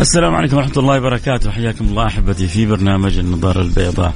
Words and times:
السلام 0.00 0.34
عليكم 0.34 0.56
ورحمة 0.56 0.72
الله 0.76 0.98
وبركاته. 0.98 1.50
حياكم 1.50 1.84
الله 1.84 2.06
أحبتي 2.06 2.48
في 2.48 2.66
برنامج 2.66 3.18
النظارة 3.18 3.60
البيضاء. 3.62 4.14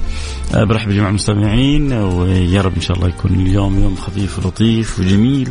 أه، 0.55 0.63
برحب 0.63 0.89
بجميع 0.89 1.09
المستمعين 1.09 1.93
ويا 1.93 2.61
رب 2.61 2.75
إن 2.75 2.81
شاء 2.81 2.97
الله 2.97 3.09
يكون 3.09 3.31
اليوم 3.31 3.79
يوم 3.79 3.95
خفيف 3.95 4.39
ولطيف 4.39 4.99
وجميل. 4.99 5.49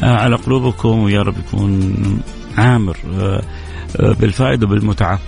أه، 0.00 0.04
على 0.04 0.36
قلوبكم 0.36 1.02
ويا 1.02 1.22
رب 1.22 1.34
يكون 1.38 1.94
عامر 2.58 2.96
أه، 3.14 3.42
بالفائدة 3.98 4.66
وبالمتعة. 4.66 5.20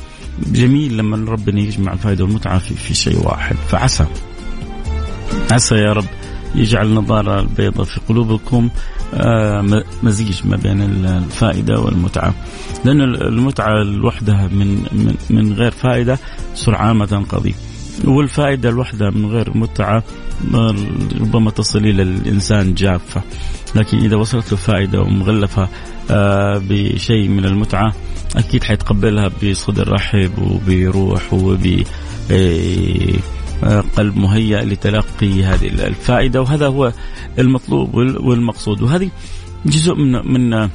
جميل 0.46 0.96
لما 0.96 1.30
ربنا 1.30 1.60
يجمع 1.60 1.92
الفائدة 1.92 2.24
والمتعة 2.24 2.58
في, 2.58 2.74
في 2.74 2.94
شيء 2.94 3.26
واحد. 3.26 3.56
فعسى 3.68 4.06
عسى 5.50 5.74
يا 5.74 5.92
رب 5.92 6.06
يجعل 6.54 6.86
النظارة 6.86 7.40
البيضاء 7.40 7.84
في 7.84 8.00
قلوبكم 8.08 8.68
آه، 9.14 9.84
مزيج 10.02 10.40
ما 10.46 10.56
بين 10.56 10.82
الفائدة 10.82 11.80
والمتعة. 11.80 12.34
لأن 12.84 13.00
المتعة 13.00 13.82
لوحدها 13.82 14.48
من 14.52 14.68
من 14.92 15.14
من 15.30 15.52
غير 15.52 15.70
فائدة 15.70 16.18
سرعان 16.54 16.96
ما 16.96 17.06
تنقضي. 17.06 17.54
والفائدة 18.04 18.70
لوحدها 18.70 19.10
من 19.10 19.26
غير 19.26 19.58
متعة 19.58 20.02
ربما 21.20 21.50
تصل 21.50 21.78
إلى 21.78 22.02
الإنسان 22.02 22.74
جافة. 22.74 23.22
لكن 23.74 23.98
إذا 23.98 24.16
وصلت 24.16 24.52
له 24.52 24.58
فائده 24.58 25.00
ومغلفة 25.00 25.68
آه، 26.10 26.62
بشيء 26.68 27.28
من 27.28 27.44
المتعة 27.44 27.92
أكيد 28.36 28.64
حيتقبلها 28.64 29.30
بصدر 29.42 29.92
رحب 29.92 30.38
وبروح 30.38 31.34
وب 31.34 31.82
قلب 33.96 34.16
مهيأ 34.16 34.64
لتلقي 34.64 35.44
هذه 35.44 35.66
الفائدة 35.66 36.40
وهذا 36.40 36.66
هو 36.66 36.92
المطلوب 37.38 37.94
والمقصود. 37.94 38.82
وهذه 38.82 39.10
جزء 39.66 39.94
من 39.94 40.12
من 40.12 40.68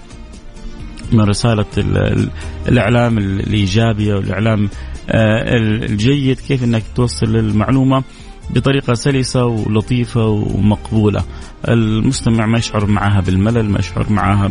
من 1.11 1.21
رسالة 1.21 1.65
الإعلام 2.67 3.17
الإيجابية 3.17 4.13
والإعلام 4.13 4.69
آه، 5.09 5.57
الجيد 5.57 6.39
كيف 6.39 6.63
أنك 6.63 6.83
توصل 6.95 7.35
المعلومة 7.35 8.03
بطريقة 8.49 8.93
سلسة 8.93 9.45
ولطيفة 9.45 10.27
ومقبولة. 10.27 11.23
المستمع 11.67 12.45
ما 12.45 12.57
يشعر 12.57 12.85
معها 12.85 13.21
بالملل 13.21 13.69
ما 13.69 13.79
يشعر 13.79 14.05
معها 14.09 14.47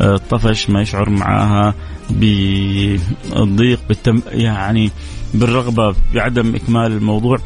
بالطفش 0.00 0.70
ما 0.70 0.80
يشعر 0.80 1.10
معها 1.10 1.74
بالضيق 2.10 3.80
بالتم 3.88 4.20
يعني 4.26 4.90
بالرغبة 5.34 5.94
بعدم 6.14 6.54
إكمال 6.54 6.92
الموضوع 6.92 7.38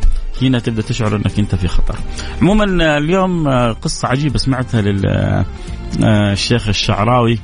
هنا 0.42 0.58
تبدأ 0.58 0.82
تشعر 0.82 1.16
إنك 1.16 1.38
أنت 1.38 1.54
في 1.54 1.68
خطر. 1.68 1.96
عموما 2.42 2.64
اليوم 2.98 3.48
قصة 3.72 4.08
عجيبة 4.08 4.38
سمعتها 4.38 4.82
للشيخ 4.82 6.68
الشعراوي 6.68 7.38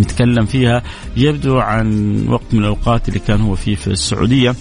يتكلم 0.00 0.46
فيها 0.46 0.82
يبدو 1.16 1.58
عن 1.58 2.28
وقت 2.28 2.54
من 2.54 2.58
الأوقات 2.58 3.08
اللي 3.08 3.18
كان 3.18 3.40
هو 3.40 3.54
فيه 3.54 3.74
في 3.74 3.86
السعودية. 3.86 4.54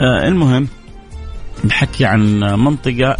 المهم 0.00 0.68
بحكي 1.64 2.04
عن 2.04 2.40
منطقة 2.40 3.16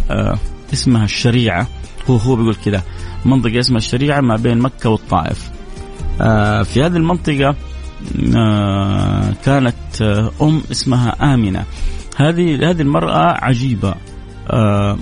اسمها 0.73 1.05
الشريعة 1.05 1.67
هو 2.09 2.15
هو 2.15 2.35
بيقول 2.35 2.55
كذا 2.55 2.83
منطقة 3.25 3.59
اسمها 3.59 3.77
الشريعة 3.77 4.21
ما 4.21 4.35
بين 4.35 4.59
مكة 4.59 4.89
والطائف. 4.89 5.49
في 6.63 6.83
هذه 6.83 6.97
المنطقة 6.97 7.55
آه، 8.35 9.33
كانت 9.45 10.01
آه، 10.01 10.31
أم 10.41 10.61
اسمها 10.71 11.33
آمنة. 11.33 11.65
هذه 12.17 12.69
هذه 12.69 12.81
المرأة 12.81 13.45
عجيبة 13.45 13.95
آه، 14.49 14.97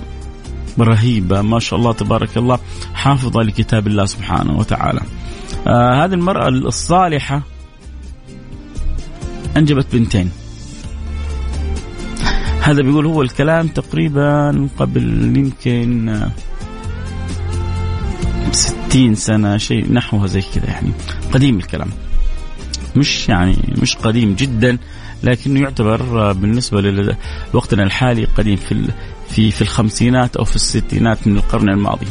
رهيبة 0.80 1.42
ما 1.42 1.58
شاء 1.58 1.78
الله 1.78 1.92
تبارك 1.92 2.36
الله 2.36 2.58
حافظة 2.94 3.42
لكتاب 3.42 3.86
الله 3.86 4.04
سبحانه 4.04 4.58
وتعالى. 4.58 5.00
هذه 5.66 6.14
المرأة 6.14 6.48
الصالحة 6.48 7.42
أنجبت 9.56 9.96
بنتين. 9.96 10.30
هذا 12.60 12.82
بيقول 12.82 13.06
هو 13.06 13.22
الكلام 13.22 13.68
تقريبا 13.68 14.68
قبل 14.78 15.36
يمكن 15.36 16.20
ستين 18.52 19.14
سنة 19.14 19.56
شيء 19.56 19.92
نحوها 19.92 20.26
زي 20.26 20.40
كذا 20.54 20.66
يعني 20.66 20.92
قديم 21.32 21.58
الكلام 21.58 21.88
مش 22.96 23.28
يعني 23.28 23.56
مش 23.82 23.96
قديم 23.96 24.34
جدا 24.34 24.78
لكنه 25.22 25.60
يعتبر 25.60 26.32
بالنسبة 26.32 26.80
لوقتنا 27.54 27.82
الحالي 27.82 28.24
قديم 28.24 28.56
في 28.56 28.88
في 29.28 29.50
في 29.50 29.62
الخمسينات 29.62 30.36
أو 30.36 30.44
في 30.44 30.56
الستينات 30.56 31.26
من 31.26 31.36
القرن 31.36 31.68
الماضي. 31.68 32.06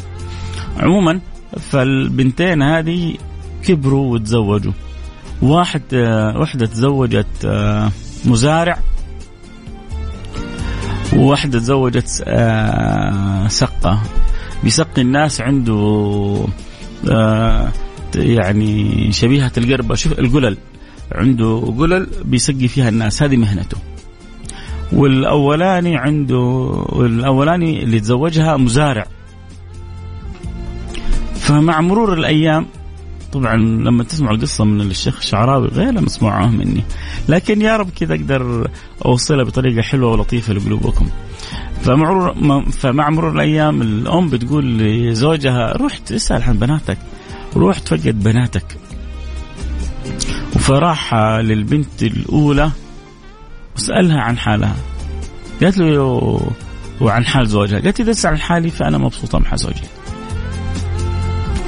عموما 0.79 1.21
فالبنتين 1.59 2.61
هذه 2.63 3.15
كبروا 3.63 4.13
وتزوجوا. 4.13 4.71
واحد 5.41 5.81
واحدة 6.35 6.65
تزوجت 6.65 7.45
مزارع 8.25 8.79
وواحدة 11.15 11.59
تزوجت 11.59 12.07
سقة 13.47 14.01
بيسقي 14.63 15.01
الناس 15.01 15.41
عنده 15.41 16.45
يعني 18.15 19.11
شبيهة 19.11 19.51
القربة. 19.57 19.95
شوف 19.95 20.19
القلل 20.19 20.57
عنده 21.11 21.73
قلل 21.77 22.07
بيسقي 22.25 22.67
فيها 22.67 22.89
الناس 22.89 23.23
هذه 23.23 23.37
مهنته. 23.37 23.77
والأولاني 24.93 25.97
عنده 25.97 26.37
والأولاني 26.89 27.83
اللي 27.83 27.99
تزوجها 27.99 28.57
مزارع. 28.57 29.05
فمع 31.35 31.81
مرور 31.81 32.13
الأيام 32.13 32.65
طبعا 33.31 33.55
لما 33.55 34.03
تسمعوا 34.03 34.35
القصة 34.35 34.65
من 34.65 34.81
الشيخ 34.81 35.17
الشعراوي 35.17 35.67
غير 35.67 35.91
لما 35.91 36.05
تسمعوها 36.05 36.49
مني 36.49 36.83
لكن 37.29 37.61
يا 37.61 37.77
رب 37.77 37.89
كذا 37.89 38.15
أقدر 38.15 38.69
أوصلها 39.05 39.43
بطريقة 39.43 39.81
حلوة 39.81 40.11
ولطيفة 40.11 40.53
لقلوبكم. 40.53 41.09
فمع 41.83 42.33
فمع 42.71 43.09
مرور 43.09 43.31
الأيام 43.31 43.81
الأم 43.81 44.29
بتقول 44.29 44.77
لزوجها 44.77 45.71
روح 45.77 45.97
تسال 45.97 46.43
عن 46.43 46.57
بناتك 46.57 46.97
روح 47.55 47.79
تفقد 47.79 48.23
بناتك. 48.23 48.77
فراح 50.59 51.13
للبنت 51.39 52.03
الأولى 52.03 52.71
وسألها 53.75 54.21
عن 54.21 54.37
حالها. 54.37 54.75
قالت 55.61 55.77
له 55.77 56.01
وعن 57.01 57.25
حال 57.25 57.47
زوجها. 57.47 57.79
قالت 57.79 57.99
إذا 57.99 58.11
تسأل 58.11 58.31
عن 58.31 58.37
حالي 58.37 58.69
فأنا 58.69 58.97
مبسوطة 58.97 59.39
مع 59.39 59.55
زوجي 59.55 59.87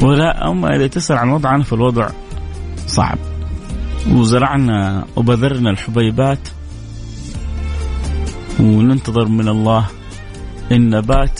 ولا 0.01 0.51
أما 0.51 0.75
إذا 0.75 0.87
تسأل 0.87 1.17
عن 1.17 1.29
وضعنا 1.29 1.63
فالوضع 1.63 2.09
صعب. 2.87 3.17
وزرعنا 4.09 5.05
وبذرنا 5.15 5.69
الحبيبات 5.69 6.47
وننتظر 8.59 9.27
من 9.27 9.47
الله 9.47 9.85
النبات 10.71 11.39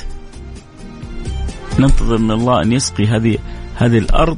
ننتظر 1.80 2.18
من 2.18 2.32
الله 2.32 2.62
أن 2.62 2.72
يسقي 2.72 3.08
هذه 3.08 3.38
هذه 3.76 3.98
الأرض 3.98 4.38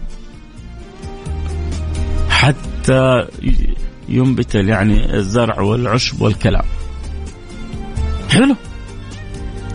حتى 2.29 3.27
ينبت 4.09 4.55
يعني 4.55 5.15
الزرع 5.15 5.61
والعشب 5.61 6.21
والكلام. 6.21 6.65
حلو؟ 8.29 8.55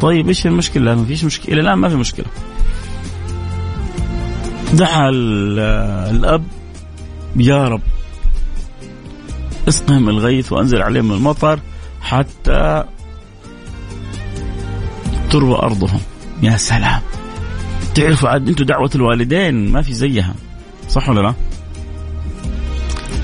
طيب 0.01 0.29
إيش 0.29 0.47
المشكلة؟ 0.47 0.95
ما 0.95 1.05
فيش 1.05 1.25
مشكلة. 1.25 1.53
إلى 1.53 1.61
الآن 1.61 1.79
ما 1.79 1.89
في 1.89 1.97
مشكلة. 1.97 2.27
دعا 4.75 5.11
الأب 6.11 6.45
يا 7.37 7.69
رب 7.69 7.83
اسقهم 9.69 10.09
الغيث 10.09 10.53
وأنزل 10.53 10.83
عليهم 10.83 11.13
المطر 11.13 11.61
حتى 12.01 12.85
تروى 15.31 15.59
أرضهم. 15.59 16.01
يا 16.43 16.57
سلام. 16.57 17.01
تعرفوا 17.95 18.29
عاد 18.29 18.49
أنتم 18.49 18.65
دعوة 18.65 18.91
الوالدين؟ 18.95 19.73
ما 19.73 19.83
في 19.83 19.93
زيها. 19.93 20.35
صح 20.89 21.09
ولا 21.09 21.21
لا؟ 21.21 21.35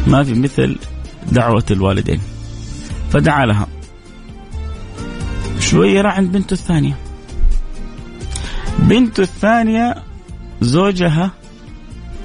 ما 0.06 0.24
في 0.24 0.34
مثل 0.34 0.76
دعوة 1.32 1.64
الوالدين. 1.70 2.20
فدعا 3.10 3.46
لها. 3.46 3.66
شوية 5.60 6.00
راح 6.00 6.16
عند 6.16 6.32
بنته 6.32 6.52
الثانية. 6.52 6.96
بنته 8.78 9.20
الثانية 9.20 9.94
زوجها 10.60 11.30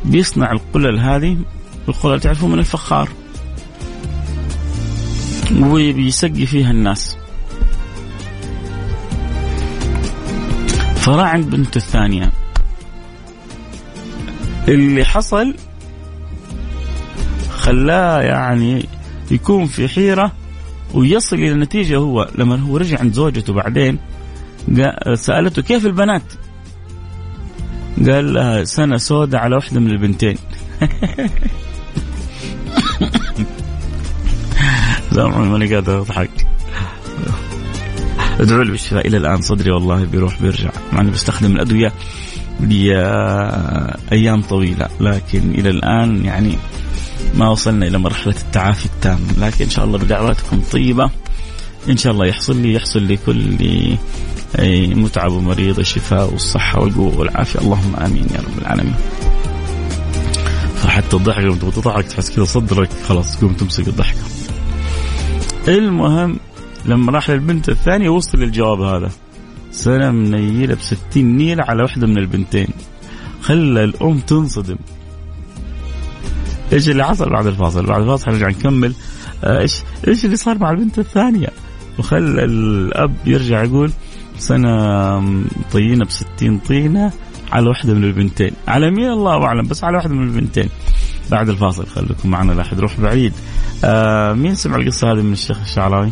بيصنع 0.06 0.52
القلل 0.52 1.00
هذه. 1.00 1.38
القلل 1.88 2.20
تعرفوا 2.20 2.50
من 2.50 2.60
الفخار. 2.60 3.10
وبيسقي 5.60 6.46
فيها 6.46 6.72
الناس. 6.72 7.18
فراح 11.10 11.34
عند 11.34 11.50
بنته 11.50 11.78
الثانية. 11.78 12.32
اللي 14.68 15.06
حصل 15.06 15.56
خلاه 17.52 18.22
يعني 18.22 18.86
يكون 19.32 19.66
في 19.66 19.88
حيرة 19.88 20.32
ويصل 20.94 21.36
إلى 21.36 21.52
النتيجه 21.52 21.98
هو 21.98 22.30
لما 22.36 22.60
هو 22.60 22.78
رجع 22.78 23.00
عند 23.00 23.14
زوجته 23.14 23.54
بعدين 23.54 24.00
سألته 25.14 25.62
كيف 25.62 25.86
البنات؟ 25.86 26.24
قال 28.08 28.34
لها 28.34 28.64
سنة 28.64 28.98
سوداء 28.98 29.42
على 29.42 29.56
واحدة 29.56 29.80
من 29.80 29.92
البنتين. 29.92 30.38
سامحوني 35.16 35.50
ماني 35.50 35.76
قادر 35.76 36.00
أضحك. 36.00 36.48
ادعوا 38.40 38.64
لي 38.64 38.80
إلى 38.92 39.18
الآن 39.18 39.42
صدري 39.42 39.72
والله 39.72 40.06
بيروح 40.06 40.42
بيرجع. 40.42 40.69
مع 40.94 41.02
إني 41.02 41.12
بستخدم 41.12 41.52
الأدوية 41.52 41.94
لأيام 42.60 44.42
طويلة 44.42 44.88
لكن 45.00 45.52
إلى 45.52 45.70
الآن 45.70 46.26
يعني 46.26 46.58
ما 47.36 47.50
وصلنا 47.50 47.88
إلى 47.88 47.98
مرحلة 47.98 48.36
التعافي 48.36 48.86
التام 48.86 49.20
لكن 49.38 49.64
إن 49.64 49.70
شاء 49.70 49.86
الله 49.86 49.98
بدعواتكم 49.98 50.62
طيبة 50.72 51.10
إن 51.90 51.98
شاء 51.98 52.14
الله 52.14 52.26
يحصل 52.26 52.58
لي 52.58 52.74
يحصل 52.74 53.08
لكل 53.08 53.58
متعب 54.96 55.32
ومريض 55.32 55.80
الشفاء 55.80 56.32
والصحة 56.32 56.80
والقوة 56.82 57.20
والعافية 57.20 57.60
اللهم 57.60 57.96
آمين 57.96 58.28
يا 58.34 58.40
رب 58.40 58.58
العالمين. 58.62 58.96
فحتى 60.76 61.16
الضحكة 61.16 61.42
لما 61.42 61.56
تبغى 61.56 61.72
تضحك 61.72 62.06
تحس 62.06 62.30
كذا 62.36 62.44
صدرك 62.46 62.90
خلاص 63.08 63.38
تقوم 63.38 63.54
تمسك 63.54 63.88
الضحكة. 63.88 64.20
المهم 65.68 66.40
لما 66.86 67.12
راح 67.12 67.30
للبنت 67.30 67.70
الثانية 67.70 68.10
وصل 68.10 68.38
للجواب 68.38 68.82
هذا. 68.82 69.12
سنه 69.72 70.12
منيله 70.12 70.76
ب 70.76 70.80
60 70.82 71.24
نيلة 71.24 71.64
على 71.64 71.84
واحدة 71.84 72.08
من 72.08 72.18
البنتين. 72.18 72.68
خلى 73.42 73.84
الأم 73.84 74.20
تنصدم. 74.20 74.78
إيش 76.74 76.90
اللي 76.90 77.06
حصل 77.06 77.30
بعد 77.30 77.48
الفاصل؟ 77.48 77.86
بعد 77.86 78.02
الفاصل 78.02 78.32
نرجع 78.32 78.48
نكمل 78.48 78.94
آه، 79.44 79.60
إيش 79.62 79.82
إيش 80.08 80.26
اللي 80.26 80.36
صار 80.36 80.58
مع 80.58 80.72
البنت 80.72 81.00
الثانية؟ 81.00 81.50
وخلى 82.00 82.46
الأب 82.46 83.16
يرجع 83.26 83.64
يقول 83.64 83.92
سنة 84.38 85.20
طينة 85.72 86.06
بستين 86.06 86.60
طينة 86.60 87.12
على 87.52 87.70
واحدة 87.70 87.94
من 87.94 88.04
البنتين 88.04 88.52
على 88.68 88.92
مين 88.92 89.12
الله 89.12 89.46
أعلم 89.46 89.68
بس 89.68 89.84
على 89.84 89.98
واحدة 89.98 90.14
من 90.14 90.24
البنتين 90.24 90.70
بعد 91.32 91.50
الفاصل 91.50 91.88
خليكم 91.88 92.30
معنا 92.30 92.52
لا 92.52 92.62
أحد 92.62 92.78
يروح 92.78 93.00
بعيد 93.00 93.34
آه 93.84 94.34
مين 94.34 94.56
سمع 94.56 94.76
القصة 94.76 95.12
هذه 95.12 95.22
من 95.22 95.34
الشيخ 95.34 95.60
الشعراوي 95.62 96.10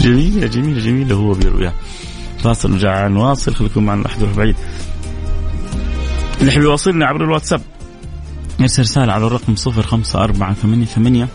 جميلة 0.00 0.46
جميلة 0.46 0.80
جميلة 0.80 1.14
هو 1.14 1.32
بيرويها 1.32 1.74
فاصل 2.38 2.70
نرجع 2.70 3.06
نواصل 3.06 3.54
خليكم 3.54 3.84
معنا 3.84 4.04
يروح 4.18 4.36
بعيد. 4.36 4.56
اللي 6.40 6.52
يحب 6.52 6.62
يواصلنا 6.62 7.06
عبر 7.06 7.24
الواتساب. 7.24 7.60
يرسل 8.60 8.82
رسالة 8.82 9.12
على 9.12 9.26
الرقم 9.26 9.56
صفر 9.56 9.82
خمسة 9.82 10.24
أربعة 10.24 10.54
ثمانية 10.54 10.84
ثمانية. 10.84 11.28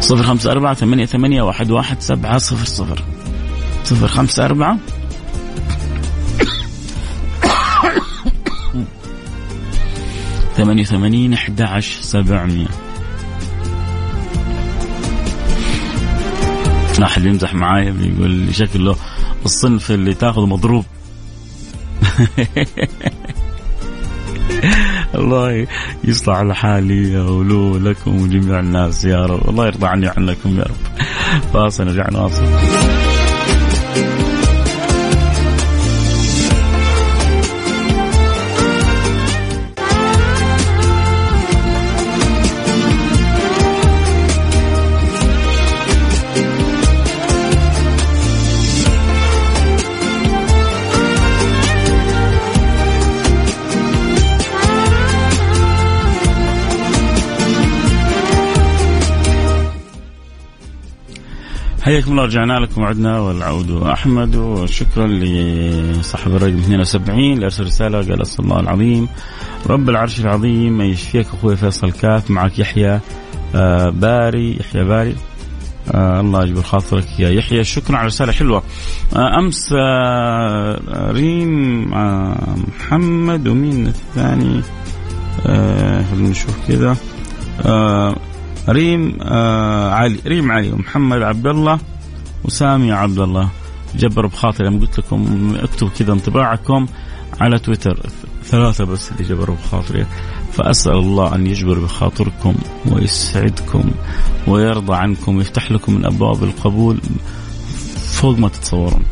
صفر 0.00 0.22
خمسة 0.22 0.50
أربعة 0.50 0.74
ثمانية 0.74 1.06
ثمانية 1.06 1.42
واحد 1.42 1.70
واحد 1.70 2.00
سبعة 2.00 2.38
صفر 2.38 2.64
صفر. 2.64 3.04
صفر 3.84 4.08
خمسة 4.08 4.44
أربعة 4.44 4.78
ثمانية 10.56 10.82
وثمانين 10.82 11.32
أحد 11.32 11.62
عشر 11.62 12.02
سبعمية. 12.02 12.66
أحد 17.02 17.24
يمزح 17.24 17.54
معايا 17.54 17.90
بيقول 17.90 18.30
لي 18.30 18.52
شكله 18.52 18.96
الصنف 19.44 19.90
اللي 19.90 20.14
تاخذ 20.14 20.46
مضروب. 20.46 20.84
الله 25.14 25.66
يصلح 26.04 26.36
على 26.36 26.54
حالي 26.54 27.16
ولو 27.16 27.76
لكم 27.78 28.22
وجميع 28.22 28.60
الناس 28.60 29.04
يا 29.04 29.26
رب. 29.26 29.48
الله 29.48 29.66
يرضى 29.66 29.86
عني 29.86 30.06
وعنكم 30.06 30.58
يا 30.58 30.62
رب. 30.62 30.76
فاصل 31.52 31.84
نرجع 31.84 32.10
نواصل. 32.10 32.95
حياكم 61.86 62.10
الله 62.10 62.24
رجعنا 62.24 62.52
لكم. 62.60 62.82
وعدنا 62.82 63.20
والعود 63.20 63.70
أحمد 63.70 64.36
وشكرا 64.36 65.06
لصاحب 65.06 66.36
الرقم 66.36 66.58
72 66.58 67.32
اللي 67.32 67.44
ارسل 67.44 67.64
رسالة 67.64 67.98
قال 67.98 68.22
أسأل 68.22 68.44
الله 68.44 68.60
العظيم. 68.60 69.08
رب 69.66 69.88
العرش 69.88 70.20
العظيم 70.20 70.80
يشفيك 70.80 71.26
أخوي 71.26 71.56
فيصل 71.56 71.92
كاف 71.92 72.30
معك 72.30 72.58
يحيى 72.58 73.00
آه، 73.54 73.90
باري 73.90 74.56
يحيى 74.60 74.84
باري. 74.84 75.16
آه 75.94 76.20
الله 76.20 76.42
يجبر 76.44 76.62
خاطرك 76.62 77.20
يا 77.20 77.28
يحيى. 77.30 77.64
شكرا 77.64 77.96
على 77.96 78.06
رساله 78.06 78.32
حلوة. 78.32 78.62
آه 79.16 79.38
أمس 79.38 79.72
آه 79.78 81.10
ريم 81.12 81.94
آه 81.94 82.56
محمد 82.78 83.48
ومين 83.48 83.86
الثاني؟ 83.86 84.62
آه 85.46 86.14
نشوف 86.14 86.68
كذا. 86.68 86.96
آه 87.66 88.16
ريم 88.68 89.18
آه 89.22 89.90
علي 89.90 90.18
ريم 90.26 90.52
علي 90.52 90.72
ومحمد 90.72 91.22
عبد 91.22 91.46
الله 91.46 91.78
وسامي 92.44 92.92
عبد 92.92 93.18
الله 93.18 93.48
جبر 93.94 94.26
بخاطري 94.26 94.68
لما 94.68 94.80
قلت 94.80 94.98
لكم 94.98 95.52
اكتبوا 95.62 95.90
كذا 95.98 96.12
انطباعكم 96.12 96.86
على 97.40 97.58
تويتر. 97.58 98.06
ثلاثة 98.44 98.84
بس 98.84 99.12
اللي 99.12 99.24
جبروا 99.24 99.56
بخاطري. 99.56 100.06
فأسأل 100.52 100.92
الله 100.92 101.34
أن 101.34 101.46
يجبر 101.46 101.78
بخاطركم 101.78 102.54
ويسعدكم 102.86 103.90
ويرضى 104.46 104.94
عنكم 104.94 105.36
ويفتح 105.36 105.70
لكم 105.70 105.94
من 105.94 106.04
أبواب 106.04 106.44
القبول 106.44 106.98
فوق 107.96 108.38
ما 108.38 108.48
تتصورون. 108.48 109.02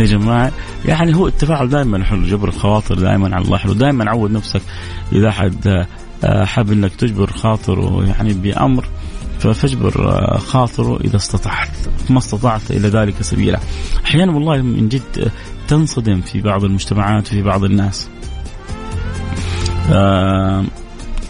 يا 0.00 0.04
جماعة 0.04 0.52
يعني 0.84 1.16
هو 1.16 1.26
التفاعل 1.26 1.68
دائما 1.68 2.04
حلو 2.04 2.22
جبر 2.22 2.48
الخواطر 2.48 2.94
دائما 2.94 3.34
على 3.34 3.44
الله 3.44 3.58
حلو. 3.58 3.72
دائما 3.72 4.10
عود 4.10 4.30
نفسك 4.30 4.62
إذا 5.12 5.28
أحد 5.28 5.86
حاب 6.44 6.72
إنك 6.72 6.94
تجبر 6.94 7.32
خاطره 7.32 8.06
يعني 8.06 8.32
بأمر 8.32 8.88
فاجبر 9.38 10.08
آه، 10.08 10.38
خاطره 10.38 11.00
إذا 11.04 11.16
استطعت 11.16 11.70
ما 12.10 12.18
استطعت 12.18 12.70
إلى 12.70 12.88
ذلك 12.88 13.22
سبيلا. 13.22 13.60
أحيانا 14.04 14.32
والله 14.32 14.62
من 14.62 14.88
جد 14.88 15.32
تنصدم 15.68 16.20
في 16.20 16.40
بعض 16.40 16.64
المجتمعات 16.64 17.26
وفي 17.26 17.42
بعض 17.42 17.64
الناس. 17.64 18.08
آه، 19.92 20.64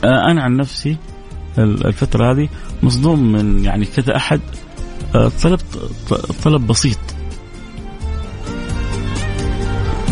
أنا 0.04 0.42
عن 0.42 0.56
نفسي 0.56 0.96
الفترة 1.58 2.32
هذه 2.32 2.48
مصدوم 2.82 3.32
من 3.32 3.64
يعني 3.64 3.84
كذا 3.84 4.16
أحد 4.16 4.40
طلبت 5.42 5.64
طلب 6.44 6.66
بسيط. 6.66 6.98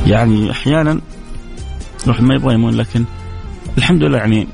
يعني 0.06 0.50
أحيانا 0.50 1.00
الواحد 2.04 2.22
ما 2.22 2.34
يبغى 2.34 2.54
يمون 2.54 2.74
لكن 2.74 3.04
الحمد 3.78 4.02
لله 4.02 4.18
يعني 4.18 4.48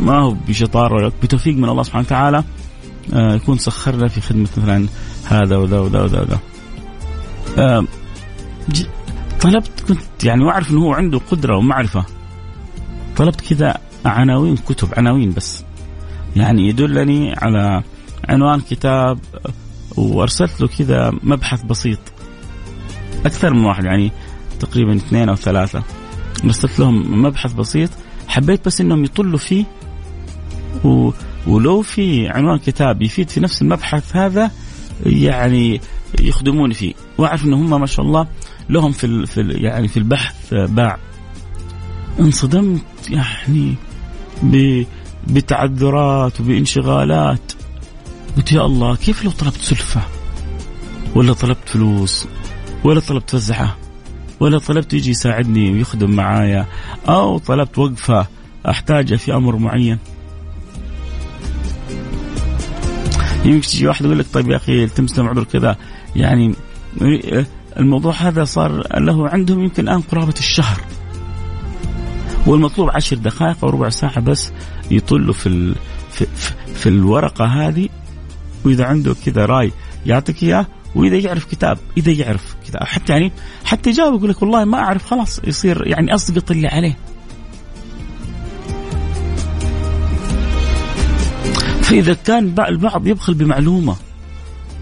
ما 0.00 0.18
هو 0.18 0.36
بشطارة 0.48 1.12
بتوفيق 1.22 1.56
من 1.56 1.68
الله 1.68 1.82
سبحانه 1.82 2.04
وتعالى 2.06 2.44
آه، 3.14 3.34
يكون 3.34 3.58
سخرنا 3.58 4.08
في 4.08 4.20
خدمة 4.20 4.48
مثلا 4.56 4.86
هذا 5.24 5.56
وذا 5.56 5.78
وذا 5.78 6.02
وذا, 6.02 6.20
وذا. 6.20 6.38
آه، 7.58 7.84
طلبت 9.40 9.84
كنت 9.88 10.24
يعني 10.24 10.44
واعرف 10.44 10.70
إنه 10.70 10.80
هو 10.80 10.92
عنده 10.92 11.20
قدرة 11.30 11.56
ومعرفة. 11.56 12.04
طلبت 13.16 13.40
كذا 13.40 13.78
عناوين 14.04 14.56
كتب 14.56 14.88
عناوين 14.96 15.32
بس. 15.32 15.64
يعني 16.36 16.68
يدلني 16.68 17.34
على 17.38 17.82
عنوان 18.28 18.60
كتاب 18.60 19.18
وأرسلت 19.96 20.60
له 20.60 20.68
كذا 20.68 21.12
مبحث 21.22 21.62
بسيط. 21.62 21.98
أكثر 23.26 23.54
من 23.54 23.64
واحد 23.64 23.84
يعني 23.84 24.12
تقريبا 24.60 24.96
اثنين 24.96 25.28
أو 25.28 25.36
ثلاثة. 25.36 25.82
أرسلت 26.44 26.78
لهم 26.78 27.22
مبحث 27.22 27.52
بسيط 27.52 27.90
حبيت 28.28 28.66
بس 28.66 28.80
إنهم 28.80 29.04
يطلوا 29.04 29.38
فيه. 29.38 29.64
و... 30.84 31.10
ولو 31.46 31.82
في 31.82 32.28
عنوان 32.28 32.58
كتاب 32.58 33.02
يفيد 33.02 33.30
في 33.30 33.40
نفس 33.40 33.62
المبحث 33.62 34.16
هذا 34.16 34.50
يعني 35.06 35.80
يخدموني 36.20 36.74
فيه. 36.74 36.94
وأعرف 37.18 37.44
إن 37.44 37.52
هم 37.52 37.80
ما 37.80 37.86
شاء 37.86 38.06
الله 38.06 38.26
لهم 38.68 38.92
في 38.92 39.04
ال... 39.04 39.26
في 39.26 39.40
ال... 39.40 39.64
يعني 39.64 39.88
في 39.88 39.96
البحث 39.96 40.54
باع. 40.54 40.98
انصدمت 42.20 43.10
يعني 43.10 43.74
ب... 44.42 44.84
بتعذرات 45.26 46.40
وبانشغالات. 46.40 47.52
قلت 48.36 48.52
يا 48.52 48.66
الله 48.66 48.96
كيف 48.96 49.24
لو 49.24 49.30
طلبت 49.30 49.56
سلفة؟ 49.56 50.02
ولا 51.14 51.32
طلبت 51.32 51.68
فلوس؟ 51.68 52.26
ولا 52.84 53.00
طلبت 53.00 53.30
فزعة؟ 53.30 53.76
ولا 54.40 54.58
طلبت 54.58 54.94
يجي 54.94 55.10
يساعدني 55.10 55.72
ويخدم 55.72 56.10
معايا 56.10 56.66
أو 57.08 57.38
طلبت 57.38 57.78
وقفة 57.78 58.26
أحتاجها 58.68 59.16
في 59.16 59.34
أمر 59.34 59.56
معين 59.56 59.98
يمكن 63.44 63.66
تجي 63.66 63.86
واحد 63.86 64.04
يقول 64.04 64.18
لك 64.18 64.26
طيب 64.32 64.50
يا 64.50 64.56
أخي 64.56 64.84
التمس 64.84 65.18
لهم 65.18 65.28
عذر 65.28 65.44
كذا 65.44 65.76
يعني 66.16 66.54
الموضوع 67.76 68.12
هذا 68.12 68.44
صار 68.44 69.00
له 69.00 69.28
عندهم 69.28 69.62
يمكن 69.62 69.82
الآن 69.82 70.00
قرابة 70.00 70.34
الشهر 70.38 70.80
والمطلوب 72.46 72.90
عشر 72.90 73.16
دقائق 73.16 73.64
أو 73.64 73.70
ربع 73.70 73.88
ساعة 73.88 74.20
بس 74.20 74.52
يطلوا 74.90 75.34
في. 75.34 75.74
في, 76.10 76.26
في, 76.36 76.52
في 76.74 76.88
الورقة 76.88 77.44
هذه 77.44 77.88
وإذا 78.64 78.84
عنده 78.84 79.14
كذا 79.26 79.46
رأي 79.46 79.72
يعطيك 80.06 80.42
إياه 80.42 80.66
وإذا 80.96 81.16
يعرف 81.16 81.44
كتاب 81.44 81.78
إذا 81.96 82.12
يعرف 82.12 82.56
كتاب. 82.66 82.84
حتى 82.84 83.12
يعني 83.12 83.32
حتى 83.64 83.90
يجاوب 83.90 84.14
يقول 84.14 84.30
لك 84.30 84.42
والله 84.42 84.64
ما 84.64 84.78
أعرف 84.78 85.06
خلاص 85.06 85.40
يصير 85.44 85.86
يعني 85.86 86.14
أسقط 86.14 86.50
اللي 86.50 86.68
عليه. 86.68 86.96
فإذا 91.82 92.14
كان 92.14 92.54
البعض 92.58 93.06
يبخل 93.06 93.34
بمعلومة 93.34 93.96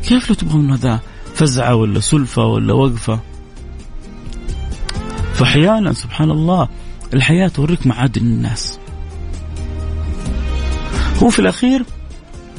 كيف 0.03 0.29
لو 0.29 0.35
تبغى 0.35 0.59
منه 0.59 0.75
ذا 0.75 1.01
فزعة 1.35 1.75
ولا 1.75 2.01
سلفة 2.01 2.45
ولا 2.47 2.75
وقفة؟ 2.75 3.21
فأحيانا 5.35 5.93
سبحان 5.93 6.31
الله 6.31 6.69
الحياة 7.15 7.49
توريك 7.49 7.87
معادن 7.87 8.23
الناس. 8.23 8.79
هو 11.23 11.31
في 11.31 11.39
الأخير 11.39 11.85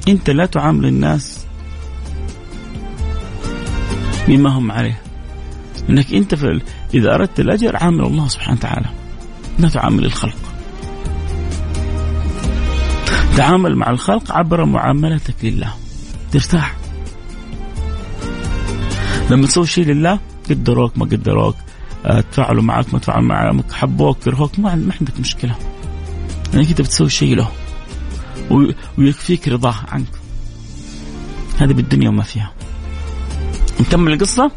أنت 0.08 0.30
لا 0.30 0.46
تعامل 0.46 0.86
الناس 0.86 1.35
بما 4.27 4.50
هم 4.50 4.72
عليه. 4.72 5.01
إنك 5.89 6.13
أنت 6.13 6.34
إذا 6.94 7.15
أردت 7.15 7.39
الأجر 7.39 7.75
عامل 7.75 8.05
الله 8.05 8.27
سبحانه 8.27 8.58
وتعالى. 8.58 8.89
لا 9.60 9.70
تعامل 9.70 10.05
الخلق. 10.05 10.38
تعامل 13.38 13.75
مع 13.75 13.89
الخلق 13.89 14.32
عبر 14.32 14.65
معاملتك 14.65 15.36
لله. 15.44 15.74
ترتاح. 16.32 16.75
لما 19.29 19.48
تسوي 19.48 19.67
شيء 19.67 19.86
لله 19.86 20.20
قدروك 20.50 20.98
ما 20.98 21.05
قدروك 21.05 21.55
آه، 22.05 22.22
تفاعلوا 22.22 22.63
معك 22.63 22.94
ما 22.94 23.00
تفاعلوا 23.00 23.27
معك 23.27 23.72
حبوك 23.72 24.17
كرهوك 24.17 24.60
ما 24.60 24.70
عندك 24.72 25.20
مشكلة. 25.20 25.55
لانك 26.53 26.70
أنت 26.70 26.82
بتسوي 26.82 27.10
شيء 27.10 27.36
له. 27.36 27.51
ويكفيك 28.98 29.48
رضاه 29.48 29.75
عنك. 29.88 30.08
هذه 31.60 31.74
بالدنيا 31.74 32.10
وما 32.10 32.24
فيها. 32.24 32.51
نكمل 33.79 34.13
القصة 34.13 34.51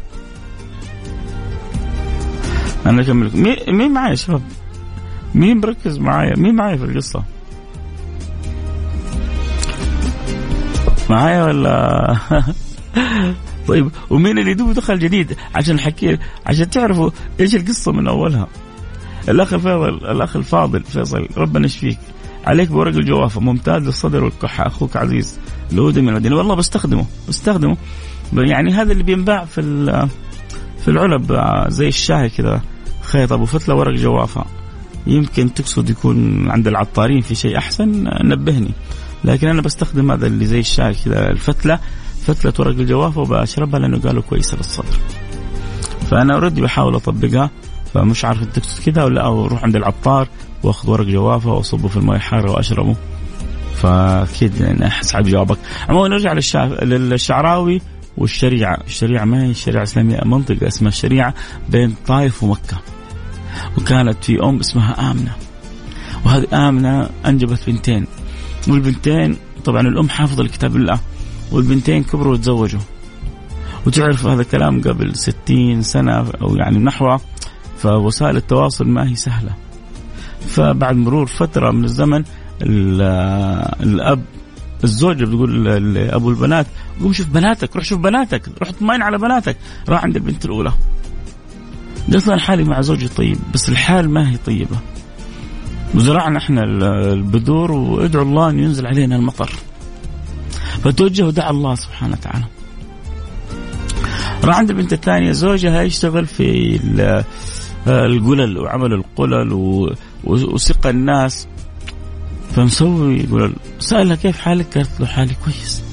أنا 2.85 3.01
اكمل 3.01 3.31
مين 3.67 3.91
معايا 3.91 4.09
يا 4.09 4.15
شباب؟ 4.15 4.41
مين 5.35 5.57
مركز 5.57 5.97
معايا؟ 5.97 6.33
مين 6.37 6.55
معايا 6.55 6.77
في 6.77 6.83
القصة؟ 6.83 7.23
معايا 11.09 11.43
ولا 11.43 12.17
طيب 13.67 13.91
ومين 14.09 14.37
اللي 14.39 14.53
دوب 14.53 14.71
دخل 14.71 14.99
جديد 14.99 15.37
عشان 15.55 15.75
نحكي 15.75 16.17
عشان 16.45 16.69
تعرفوا 16.69 17.09
إيش 17.39 17.55
القصة 17.55 17.91
من 17.91 18.07
أولها 18.07 18.47
الأخ 19.29 19.53
الفاضل 19.53 19.89
الأخ 19.89 20.35
الفاضل 20.35 20.83
فيصل 20.83 21.27
ربنا 21.37 21.65
يشفيك 21.65 21.99
عليك 22.45 22.69
بورق 22.69 22.95
الجوافة 22.95 23.41
ممتاز 23.41 23.83
للصدر 23.83 24.23
والكحة 24.23 24.67
أخوك 24.67 24.97
عزيز 24.97 25.39
لودي 25.71 26.01
من 26.01 26.09
المدينة 26.09 26.35
والله 26.35 26.55
بستخدمه 26.55 27.05
بستخدمه 27.27 27.77
يعني 28.33 28.73
هذا 28.73 28.91
اللي 28.91 29.03
بينباع 29.03 29.45
في 29.45 29.61
في 30.81 30.87
العلب 30.87 31.41
زي 31.67 31.87
الشاي 31.87 32.29
كذا 32.29 32.61
خيط 33.01 33.33
أبو 33.33 33.45
فتلة 33.45 33.75
ورق 33.75 33.95
جوافة. 33.95 34.45
يمكن 35.07 35.53
تقصد 35.53 35.89
يكون 35.89 36.49
عند 36.51 36.67
العطارين 36.67 37.21
في 37.21 37.35
شيء 37.35 37.57
أحسن 37.57 38.09
نبهني. 38.23 38.71
لكن 39.23 39.47
أنا 39.47 39.61
بستخدم 39.61 40.11
هذا 40.11 40.27
اللي 40.27 40.45
زي 40.45 40.59
الشاي 40.59 40.93
كذا 40.93 41.29
الفتلة 41.29 41.79
فتلة 42.25 42.53
ورق 42.59 42.77
الجوافة 42.79 43.21
وبشربها 43.21 43.79
لأنه 43.79 43.99
قالوا 43.99 44.21
كويسة 44.21 44.57
للصدر. 44.57 44.97
فأنا 46.09 46.33
اوريدي 46.33 46.61
بحاول 46.61 46.95
أطبقها 46.95 47.49
فمش 47.93 48.25
عارف 48.25 48.43
انت 48.43 48.59
تقصد 48.59 48.83
كذا 48.83 49.03
ولا 49.03 49.21
أو 49.21 49.45
أروح 49.45 49.63
عند 49.63 49.75
العطار 49.75 50.27
وأخذ 50.63 50.89
ورق 50.89 51.05
جوافة 51.05 51.53
وأصبه 51.53 51.87
في 51.87 51.97
الماء 51.97 52.15
الحاره 52.15 52.51
وأشربه. 52.51 52.95
فأكيد 53.75 54.61
يعني 54.61 54.87
أحس 54.87 55.15
جوابك 55.15 55.57
عموما 55.89 56.07
نرجع 56.07 56.33
للشعراوي. 56.81 57.81
والشريعة، 58.19 58.77
الشريعة 58.87 59.25
ما 59.25 59.43
هي 59.43 59.49
الشريعه 59.49 59.81
الاسلاميه 59.83 60.21
منطقة 60.25 60.67
اسمها 60.67 60.89
الشريعه 60.89 61.33
بين 61.69 61.95
طائف 62.07 62.43
ومكة. 62.43 62.81
وكانت 63.77 64.23
في 64.23 64.43
أم 64.43 64.59
اسمها 64.59 65.11
آمنة. 65.11 65.35
وهذه 66.25 66.69
آمنة 66.69 67.09
أنجبت 67.25 67.59
بنتين 67.67 68.07
والبنتين 68.67 69.37
طبعا 69.65 69.81
الأم 69.81 70.09
حافظة 70.09 70.43
لكتاب 70.43 70.75
الله 70.75 70.99
والبنتين 71.51 72.03
كبروا 72.03 72.33
وتزوجوا. 72.33 72.79
وتعرف 73.87 74.25
هذا 74.25 74.41
الكلام 74.41 74.81
قبل 74.81 75.15
ستين 75.15 75.81
سنة 75.81 76.31
أو 76.41 76.55
يعني 76.55 76.77
نحوه 76.77 77.21
فوسائل 77.77 78.37
التواصل 78.37 78.87
ما 78.87 79.09
هي 79.09 79.15
سهلة. 79.15 79.51
فبعد 80.47 80.95
مرور 80.95 81.25
فترة 81.25 81.71
من 81.71 81.83
الزمن 81.83 82.23
الأب 82.61 84.23
الزوجه 84.83 85.25
بتقول 85.25 85.65
لابو 85.93 86.29
البنات 86.29 86.65
قوم 87.01 87.13
شوف 87.13 87.27
بناتك 87.27 87.75
روح 87.75 87.85
شوف 87.85 87.99
بناتك 87.99 88.47
روح 88.59 88.69
اطمئن 88.69 89.01
على 89.01 89.17
بناتك. 89.17 89.57
راح 89.89 90.03
عند 90.03 90.15
البنت 90.15 90.45
الأولى. 90.45 90.73
قالت 92.11 92.27
أنا 92.27 92.39
حالي 92.39 92.63
مع 92.63 92.81
زوجي 92.81 93.07
طيب 93.07 93.37
بس 93.53 93.69
الحال 93.69 94.09
ما 94.09 94.31
هي 94.31 94.37
طيبة. 94.37 94.77
وزرعنا 95.95 96.37
إحنا 96.37 96.63
البذور 97.13 97.71
وادعوا 97.71 98.25
الله 98.25 98.49
ان 98.49 98.59
ينزل 98.59 98.87
علينا 98.87 99.15
المطر. 99.15 99.51
فتوجه 100.83 101.23
ودعا 101.27 101.49
الله 101.49 101.75
سبحانه 101.75 102.13
وتعالى. 102.13 102.45
راح 104.43 104.57
عند 104.57 104.69
البنت 104.69 104.93
الثانية 104.93 105.31
زوجها 105.31 105.81
يشتغل 105.81 106.25
في 106.25 106.79
القلل 107.87 108.57
وعمل 108.57 108.93
القلل 108.93 109.53
وسقى 110.23 110.89
الناس. 110.89 111.47
فمسوي 112.55 113.19
يقول 113.19 113.53
سألها 113.79 114.15
كيف 114.15 114.39
حالك؟ 114.39 114.77
قالت 114.77 114.99
له 114.99 115.05
حالي 115.05 115.33
كويس. 115.43 115.83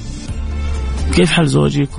كيف 1.15 1.31
حال 1.31 1.47
زوجك 1.47 1.89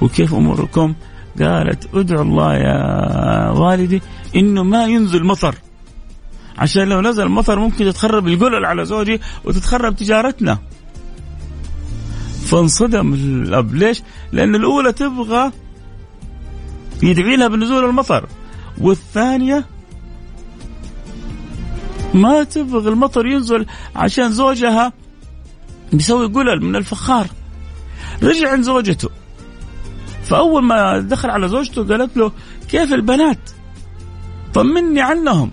وكيف 0.00 0.34
أموركم؟ 0.34 0.94
قالت 1.40 1.94
ادعو 1.94 2.22
الله 2.22 2.54
يا 2.54 3.50
والدي 3.50 4.02
إنه 4.36 4.62
ما 4.62 4.86
ينزل 4.86 5.24
مطر. 5.24 5.54
عشان 6.58 6.88
لو 6.88 7.00
نزل 7.00 7.28
مطر 7.28 7.58
ممكن 7.58 7.84
تتخرب 7.84 8.28
القلل 8.28 8.64
على 8.64 8.84
زوجي 8.84 9.20
وتتخرب 9.44 9.96
تجارتنا. 9.96 10.58
فانصدم 12.44 13.14
الأب 13.14 13.74
ليش؟ 13.74 14.02
لأن 14.32 14.54
الأولى 14.54 14.92
تبغى 14.92 15.52
يدعي 17.02 17.36
لها 17.36 17.48
بنزول 17.48 17.84
المطر 17.84 18.26
والثانية 18.80 19.64
ما 22.14 22.44
تبغى 22.44 22.88
المطر 22.88 23.26
ينزل 23.26 23.66
عشان 23.96 24.32
زوجها. 24.32 24.92
بيسوي 25.92 26.26
قلل 26.26 26.64
من 26.64 26.76
الفخار. 26.76 27.26
رجع 28.22 28.52
عند 28.52 28.64
زوجته. 28.64 29.08
فأول 30.22 30.62
ما 30.62 30.98
دخل 30.98 31.30
على 31.30 31.48
زوجته 31.48 31.88
قالت 31.88 32.16
له 32.16 32.32
كيف 32.68 32.92
البنات؟ 32.92 33.50
طمني 34.54 35.00
عنهم. 35.00 35.50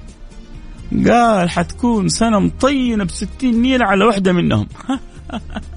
قال 1.08 1.50
حتكون 1.50 2.10
سنة 2.10 2.40
مطينة 2.40 3.04
بستين 3.04 3.62
نيلة 3.62 3.86
على 3.86 4.06
واحدة 4.06 4.32
منهم. 4.32 4.68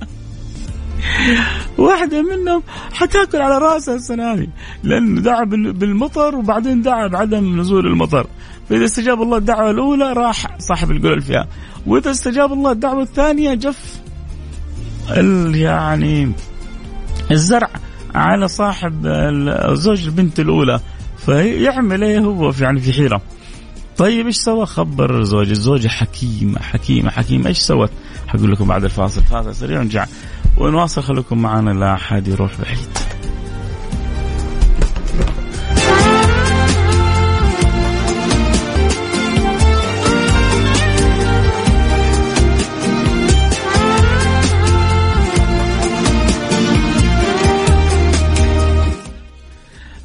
واحدة 1.79 2.23
منهم 2.23 2.63
حتاكل 2.93 3.39
على 3.39 3.59
رأسها 3.59 3.95
السنة 3.95 4.33
هذه 4.33 4.47
لأنه 4.83 5.21
دعا 5.21 5.45
بالمطر 5.45 6.35
وبعدين 6.37 6.83
دعا 6.83 7.07
بعدم 7.07 7.61
نزول 7.61 7.87
المطر. 7.87 8.27
فإذا 8.69 8.85
استجاب 8.85 9.23
الله 9.23 9.37
الدعوة 9.37 9.71
الأولى 9.71 10.13
راح 10.13 10.59
صاحب 10.59 10.91
القلل 10.91 11.21
فيها 11.21 11.47
وإذا 11.87 12.11
استجاب 12.11 12.53
الله 12.53 12.73
الدعوة 12.73 13.03
الثانية 13.03 13.55
جف 13.55 14.01
يعني 15.55 16.33
الزرع 17.31 17.71
على 18.15 18.49
صاحب 18.49 19.07
زوج 19.73 20.05
البنت 20.05 20.41
الأولى 20.41 20.81
فيعمل 21.19 22.05
إيه 22.05 22.19
هو 22.19 22.53
في 22.53 22.65
يعني 22.65 22.81
في 22.81 22.93
حيرة. 22.93 23.21
طيب 23.97 24.27
إيش 24.27 24.37
سوى؟ 24.37 24.67
خبر 24.67 25.23
زوج 25.23 25.51
الزوجة 25.51 25.89
حكيمة 25.89 26.59
حكيمة 26.61 27.11
حكيمة. 27.11 27.47
إيش 27.47 27.59
سوت؟ 27.59 27.91
حقول 28.27 28.53
لكم 28.53 28.67
بعد 28.67 28.85
الفاصل. 28.85 29.23
فاصل 29.23 29.55
سريع 29.55 29.81
ونرجع. 29.81 30.07
ونواصل. 30.61 31.03
خليكم 31.03 31.43
معنا 31.43 31.71
لا 31.71 31.95
أحد 31.95 32.29
يروح 32.29 32.53
بعيد. 32.61 33.18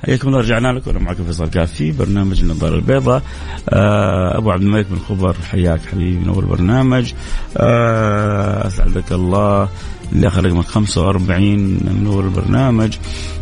حياكم 0.05 0.27
الله. 0.27 0.39
رجعنا 0.39 0.67
لكم. 0.67 0.89
أنا 0.89 0.99
معكم 0.99 1.23
فيصل 1.23 1.49
كافي 1.49 1.91
برنامج 1.91 2.41
النظارة 2.41 2.75
البيضاء. 2.75 3.21
آه 3.69 4.37
أبو 4.37 4.51
عبد 4.51 4.63
الملك 4.63 4.85
بن 4.89 4.97
خبر 5.09 5.35
حياك 5.51 5.81
حبيبي. 5.91 6.25
نور 6.25 6.43
البرنامج 6.43 7.13
آه 7.57 8.67
أسعدك 8.67 9.11
الله. 9.11 9.69
اللي 10.11 10.27
اخر 10.27 10.45
رقمك 10.45 10.65
45 10.65 11.79
منور 11.83 12.23
البرنامج. 12.23 12.97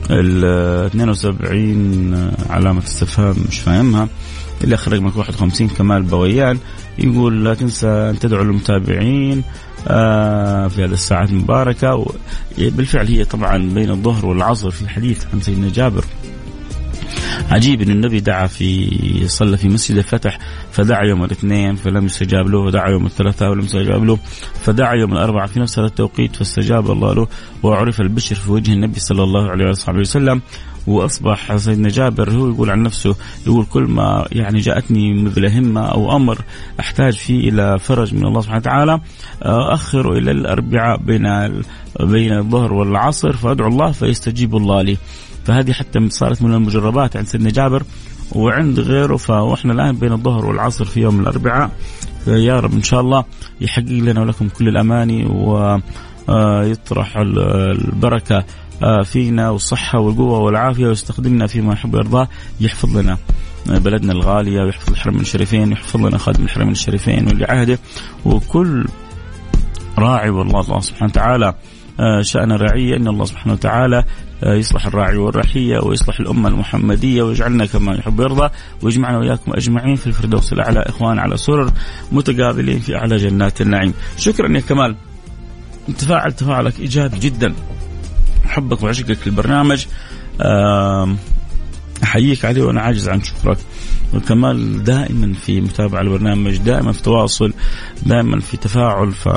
ال 0.09 0.45
72 0.85 2.31
علامة 2.49 2.83
استفهام 2.83 3.35
مش 3.49 3.59
فاهمها. 3.59 4.07
اللي 4.63 4.75
أخرج 4.75 4.93
رقمك 4.93 5.17
51 5.17 5.67
كمال 5.67 6.03
بويان. 6.03 6.57
يقول 6.99 7.45
لا 7.45 7.53
تنسى 7.53 7.87
أن 7.87 8.19
تدعو 8.19 8.41
المتابعين 8.41 9.43
آه 9.87 10.67
في 10.67 10.83
هذه 10.85 10.91
الساعات 10.91 11.29
المباركة. 11.29 12.05
بالفعل 12.57 13.07
هي 13.07 13.25
طبعا 13.25 13.57
بين 13.57 13.89
الظهر 13.89 14.25
والعصر 14.25 14.71
في 14.71 14.89
حديث 14.89 15.25
عن 15.33 15.41
سيدنا 15.41 15.69
جابر. 15.69 16.03
عجيب 17.49 17.81
إن 17.81 17.89
النبي 17.89 18.19
دعا 18.19 18.47
في 18.47 19.27
صلى 19.27 19.57
في 19.57 19.69
مسجد 19.69 19.97
الفتح 19.97 20.39
فدعا 20.71 21.03
يوم 21.03 21.23
الاثنين 21.23 21.75
فلم 21.75 22.05
يستجاب 22.05 22.47
له 22.47 22.57
ودعا 22.59 22.89
يوم 22.89 23.05
الثلاثاء 23.05 23.49
ولم 23.49 23.65
يستجاب 23.65 24.03
له 24.03 24.17
فدعا 24.61 24.93
يوم 24.93 25.13
الأربعاء 25.13 25.47
في 25.47 25.59
نفس 25.59 25.79
هذا 25.79 25.87
التوقيت 25.87 26.35
فاستجاب 26.35 26.91
الله 26.91 27.13
له 27.13 27.27
وعرف 27.63 28.01
البشر 28.01 28.35
في 28.35 28.51
وجه 28.51 28.73
النبي 28.73 28.99
صلى 28.99 29.23
الله 29.23 29.49
عليه 29.49 29.69
وصحبه 29.69 29.99
وسلم. 29.99 30.41
وأصبح 30.87 31.55
سيدنا 31.55 31.89
جابر 31.89 32.31
هو 32.31 32.49
يقول 32.49 32.69
عن 32.69 32.83
نفسه 32.83 33.15
يقول 33.47 33.65
كل 33.65 33.83
ما 33.83 34.27
يعني 34.31 34.59
جاءتني 34.59 35.23
مثل 35.23 35.45
همة 35.45 35.81
أو 35.81 36.15
أمر 36.15 36.37
أحتاج 36.79 37.13
فيه 37.17 37.49
إلى 37.49 37.79
فرج 37.79 38.13
من 38.13 38.25
الله 38.25 38.41
سبحانه 38.41 38.59
وتعالى 38.59 39.01
أخر 39.41 40.13
إلى 40.13 40.31
الأربعاء 40.31 40.97
بين 40.97 41.23
بين 41.99 42.37
الظهر 42.37 42.73
والعصر 42.73 43.33
فأدعو 43.33 43.67
الله 43.67 43.91
فيستجيب 43.91 44.55
الله 44.55 44.81
لي. 44.81 44.97
فهذه 45.45 45.71
حتى 45.71 46.09
صارت 46.09 46.41
من 46.41 46.53
المجربات 46.53 47.17
عند 47.17 47.27
سيدنا 47.27 47.49
جابر 47.49 47.83
وعند 48.31 48.79
غيره 48.79 49.17
فاحنا 49.17 49.73
الآن 49.73 49.95
بين 49.95 50.11
الظهر 50.11 50.45
والعصر 50.45 50.85
في 50.85 51.01
يوم 51.01 51.19
الأربعاء. 51.19 51.71
يا 52.27 52.59
رب 52.59 52.73
إن 52.73 52.83
شاء 52.83 53.01
الله 53.01 53.23
يحقق 53.61 53.91
لنا 53.91 54.21
ولكم 54.21 54.49
كل 54.49 54.67
الأماني 54.67 55.27
البركه 57.17 58.37
آه، 58.37 58.45
فينا 59.03 59.49
والصحة 59.49 59.99
والقوة 59.99 60.39
والعافية 60.39 60.87
ويستخدمنا 60.87 61.47
فيما 61.47 61.73
يحب 61.73 61.93
ويرضاه. 61.93 62.27
يحفظ 62.59 62.97
لنا 62.97 63.17
بلدنا 63.65 64.13
الغالية 64.13 64.61
ويحفظ 64.61 64.89
الحرمين 64.89 65.21
الشريفين 65.21 65.69
ويحفظ 65.69 66.05
لنا 66.05 66.17
خادم 66.17 66.43
الحرمين 66.43 66.71
الشريفين 66.71 67.27
واللي 67.27 67.45
عهده 67.45 67.79
وكل 68.25 68.85
راعي 69.97 70.29
والله 70.29 70.61
الله 70.61 70.79
سبحانه 70.79 71.11
وتعالى 71.11 71.53
آه، 71.99 72.21
شأن 72.21 72.51
الرعية 72.51 72.97
إن 72.97 73.07
الله 73.07 73.25
سبحانه 73.25 73.53
وتعالى 73.53 74.03
آه، 74.43 74.53
يصلح 74.53 74.85
الراعي 74.85 75.17
والرحية 75.17 75.79
ويصلح 75.79 76.19
الأمة 76.19 76.49
المحمدية 76.49 77.23
ويجعلنا 77.23 77.65
كما 77.65 77.95
يحب 77.95 78.19
ويرضى 78.19 78.49
ويجمعنا 78.81 79.17
وإياكم 79.17 79.53
أجمعين 79.53 79.95
في 79.95 80.07
الفردوس 80.07 80.53
الأعلى. 80.53 80.79
إخوان 80.79 81.19
على 81.19 81.37
سرر 81.37 81.71
متقابلين 82.11 82.79
في 82.79 82.95
أعلى 82.95 83.17
جنات 83.17 83.61
النعيم. 83.61 83.93
شكرا 84.17 84.55
يا 84.55 84.59
كمال. 84.59 84.95
تفاعل 85.97 86.31
تفاعلك 86.31 86.79
إيجابي 86.79 87.19
جدا. 87.19 87.53
حبك 88.51 88.83
وعشقك 88.83 89.17
للبرنامج 89.25 89.85
أحييك 92.03 92.45
عليه 92.45 92.63
وأنا 92.63 92.81
عاجز 92.81 93.09
عن 93.09 93.21
شكرك 93.23 93.57
وكمال 94.13 94.83
دائما 94.83 95.33
في 95.33 95.61
متابعة 95.61 96.01
البرنامج 96.01 96.57
دائما 96.57 96.91
في 96.91 97.01
تواصل 97.01 97.53
دائما 98.05 98.39
في 98.39 98.57
تفاعل. 98.57 99.11
ف 99.11 99.29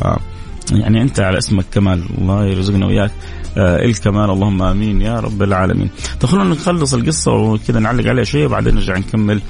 يعني 0.72 1.02
أنت 1.02 1.20
على 1.20 1.38
اسمك 1.38 1.64
كمال. 1.72 2.04
الله 2.18 2.46
يرزقنا 2.46 2.86
وياك. 2.86 3.10
آه 3.56 3.84
الكمال. 3.84 4.30
اللهم 4.30 4.62
آمين 4.62 5.00
يا 5.00 5.20
رب 5.20 5.42
العالمين. 5.42 5.90
طيب 6.20 6.30
خلونا 6.30 6.50
نخلص 6.50 6.94
القصة 6.94 7.32
وكذا 7.32 7.80
نعلق 7.80 8.06
عليها 8.06 8.24
شوية 8.24 8.46
وبعدين 8.46 8.74
نرجع 8.74 8.98
نكمل. 8.98 9.40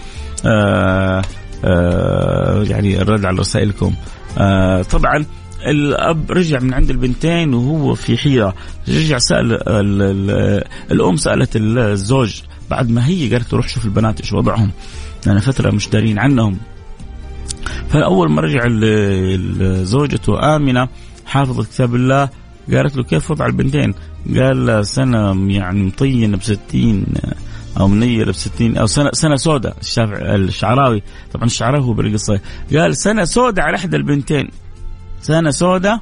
آه 0.46 1.22
آه 1.64 2.62
يعني 2.62 3.02
الرد 3.02 3.24
على 3.24 3.38
رسائلكم. 3.38 3.94
آه 4.38 4.82
طبعا 4.82 5.24
الأب 5.66 6.32
رجع 6.32 6.58
من 6.60 6.74
عند 6.74 6.90
البنتين 6.90 7.54
وهو 7.54 7.94
في 7.94 8.16
حيرة. 8.16 8.54
رجع 8.88 9.18
سأل 9.18 9.52
ال 9.52 10.02
ال 10.02 10.64
الأم 10.90 11.16
سألت 11.16 11.50
الزوج 11.56 12.40
بعد 12.70 12.90
ما 12.90 13.06
هي 13.06 13.28
قالت 13.32 13.54
روح 13.54 13.68
شوف 13.68 13.84
البنات 13.84 14.20
إيش 14.20 14.32
وضعهم. 14.32 14.70
لأن 15.26 15.38
فترة 15.38 15.70
مش 15.70 15.88
دارين 15.88 16.18
عنهم. 16.18 16.58
فأول 17.88 18.30
ما 18.30 18.40
رجع 18.40 18.62
زوجته 19.82 20.56
آمنة 20.56 20.88
حافظه 21.26 21.64
كتاب 21.64 21.94
الله 21.94 22.28
قالت 22.72 22.96
له 22.96 23.02
كيف 23.02 23.30
وضع 23.30 23.46
البنتين؟ 23.46 23.94
قال 24.36 24.86
سنة 24.86 25.52
يعني 25.52 25.82
مطينة 25.82 26.36
بستين 26.36 27.06
أو 27.80 27.88
منيله 27.88 28.32
بستين 28.32 28.76
أو 28.76 28.86
سنه 28.86 29.10
سنة 29.12 29.36
سوداء. 29.36 29.76
الشعراوي. 29.98 31.02
طبعا 31.32 31.44
الشعراوي 31.44 31.84
هو 31.84 31.92
بالقصة. 31.92 32.40
قال 32.72 32.96
سنة 32.96 33.24
سوداء 33.24 33.64
على 33.64 33.76
إحدى 33.76 33.96
البنتين. 33.96 34.48
سنة 35.24 35.50
سوداء 35.50 36.00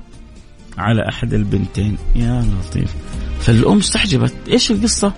على 0.79 1.09
أحد 1.09 1.35
البنتين. 1.35 1.99
يا 2.17 2.45
لطيف. 2.61 2.95
فالأم 3.41 3.79
استحجبت. 3.79 4.35
إيش 4.49 4.71
القصة؟ 4.71 5.13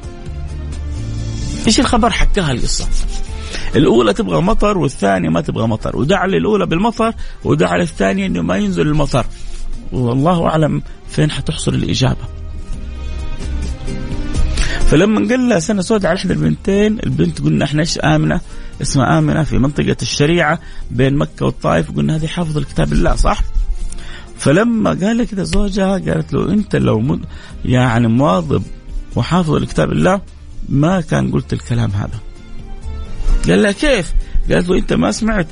إيش 1.67 1.81
الخبر 1.81 2.11
حكاها 2.11 2.53
القصة؟ 2.53 2.88
الأولى 3.77 4.12
تبغى 4.12 4.43
مطر 4.43 4.79
والثانية 4.79 5.29
ما 5.29 5.40
تبغى 5.40 5.67
مطر. 5.67 5.97
ودعا 5.97 6.27
للاولى 6.27 6.67
بالمطر 6.67 7.14
ودعا 7.45 7.79
للثانيه 7.79 8.27
إنه 8.27 8.43
ما 8.43 8.57
ينزل 8.57 8.87
المطر. 8.87 9.27
والله 9.93 10.47
أعلم 10.47 10.83
فين 11.09 11.31
حتحصل 11.31 11.75
الإجابة. 11.75 12.25
فلما 14.87 15.29
قال 15.29 15.49
لها 15.49 15.59
سنة 15.59 15.83
سوداء 15.83 16.11
على 16.11 16.19
احدى 16.19 16.33
البنتين 16.33 16.99
البنت 17.05 17.40
قلنا 17.40 17.64
إحنا 17.64 17.81
إيش 17.81 17.99
آمنة؟ 17.99 18.40
اسمها 18.83 19.19
آمنة 19.19 19.43
في 19.43 19.59
منطقة 19.59 19.97
الشريعة 20.03 20.59
بين 20.90 21.17
مكة 21.17 21.47
والطائف. 21.47 21.90
قلنا 21.97 22.17
هذه 22.17 22.27
حافظة 22.27 22.61
لكتاب 22.61 22.93
الله 22.93 23.14
صح؟ 23.14 23.40
فلما 24.45 24.91
قال 24.91 25.25
كذا 25.25 25.43
زوجها 25.43 25.93
قالت 25.93 26.33
له 26.33 26.53
أنت 26.53 26.77
لو 26.77 27.19
يعني 27.65 28.09
مواظب 28.09 28.63
وحافظ 29.17 29.55
لكتاب 29.55 29.93
الله 29.93 30.21
ما 30.69 31.01
كان 31.01 31.33
قلت 31.33 31.53
الكلام 31.53 31.91
هذا. 31.91 32.21
قال 33.49 33.63
لها 33.63 33.73
كيف؟ 33.73 34.13
قالت 34.51 34.69
له 34.69 34.79
أنت 34.79 34.93
ما 34.93 35.11
سمعت 35.11 35.47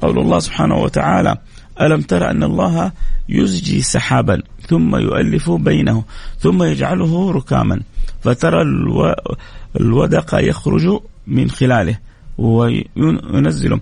قول 0.00 0.18
الله 0.18 0.38
سبحانه 0.38 0.76
وتعالى 0.76 1.36
ألم 1.80 2.00
ترى 2.00 2.30
أن 2.30 2.42
الله 2.42 2.92
يزجي 3.28 3.82
سحابا 3.82 4.42
ثم 4.68 4.96
يؤلف 4.96 5.50
بينه 5.50 6.04
ثم 6.38 6.62
يجعله 6.62 7.32
ركاما 7.32 7.80
فترى 8.22 8.62
ألو... 8.62 9.14
الودق 9.80 10.34
يخرج 10.34 11.00
من 11.26 11.50
خلاله 11.50 11.98
وينزل 12.38 13.80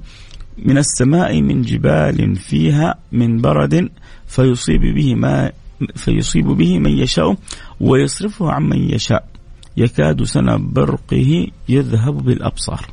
من 0.58 0.78
السماء 0.78 1.42
من 1.42 1.62
جبال 1.62 2.36
فيها 2.36 2.94
من 3.12 3.40
برد 3.40 3.90
فيصيب 4.26 4.80
به 4.80 5.14
ما 5.14 5.52
فيصيب 5.96 6.46
به 6.46 6.78
من 6.78 6.98
يشاء 6.98 7.36
ويصرفه 7.80 8.52
عن 8.52 8.62
من 8.62 8.90
يشاء. 8.90 9.28
يكاد 9.76 10.22
سنة 10.22 10.56
برقه 10.56 11.46
يذهب 11.68 12.24
بالأبصار. 12.24 12.90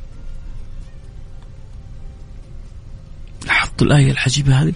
لاحظت 3.46 3.82
الآية 3.82 4.12
الحجيبة 4.12 4.62
هذه؟ 4.62 4.74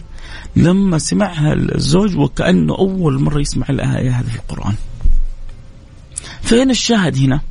لما 0.55 0.97
سمعها 0.97 1.53
الزوج 1.53 2.17
وكأنه 2.17 2.75
أول 2.77 3.21
مرة 3.21 3.39
يسمع 3.39 3.65
الآية 3.69 4.19
هذه 4.19 4.25
في 4.25 4.35
القرآن. 4.35 4.75
فين 6.41 6.69
الشاهد 6.69 7.17
هنا؟ 7.17 7.41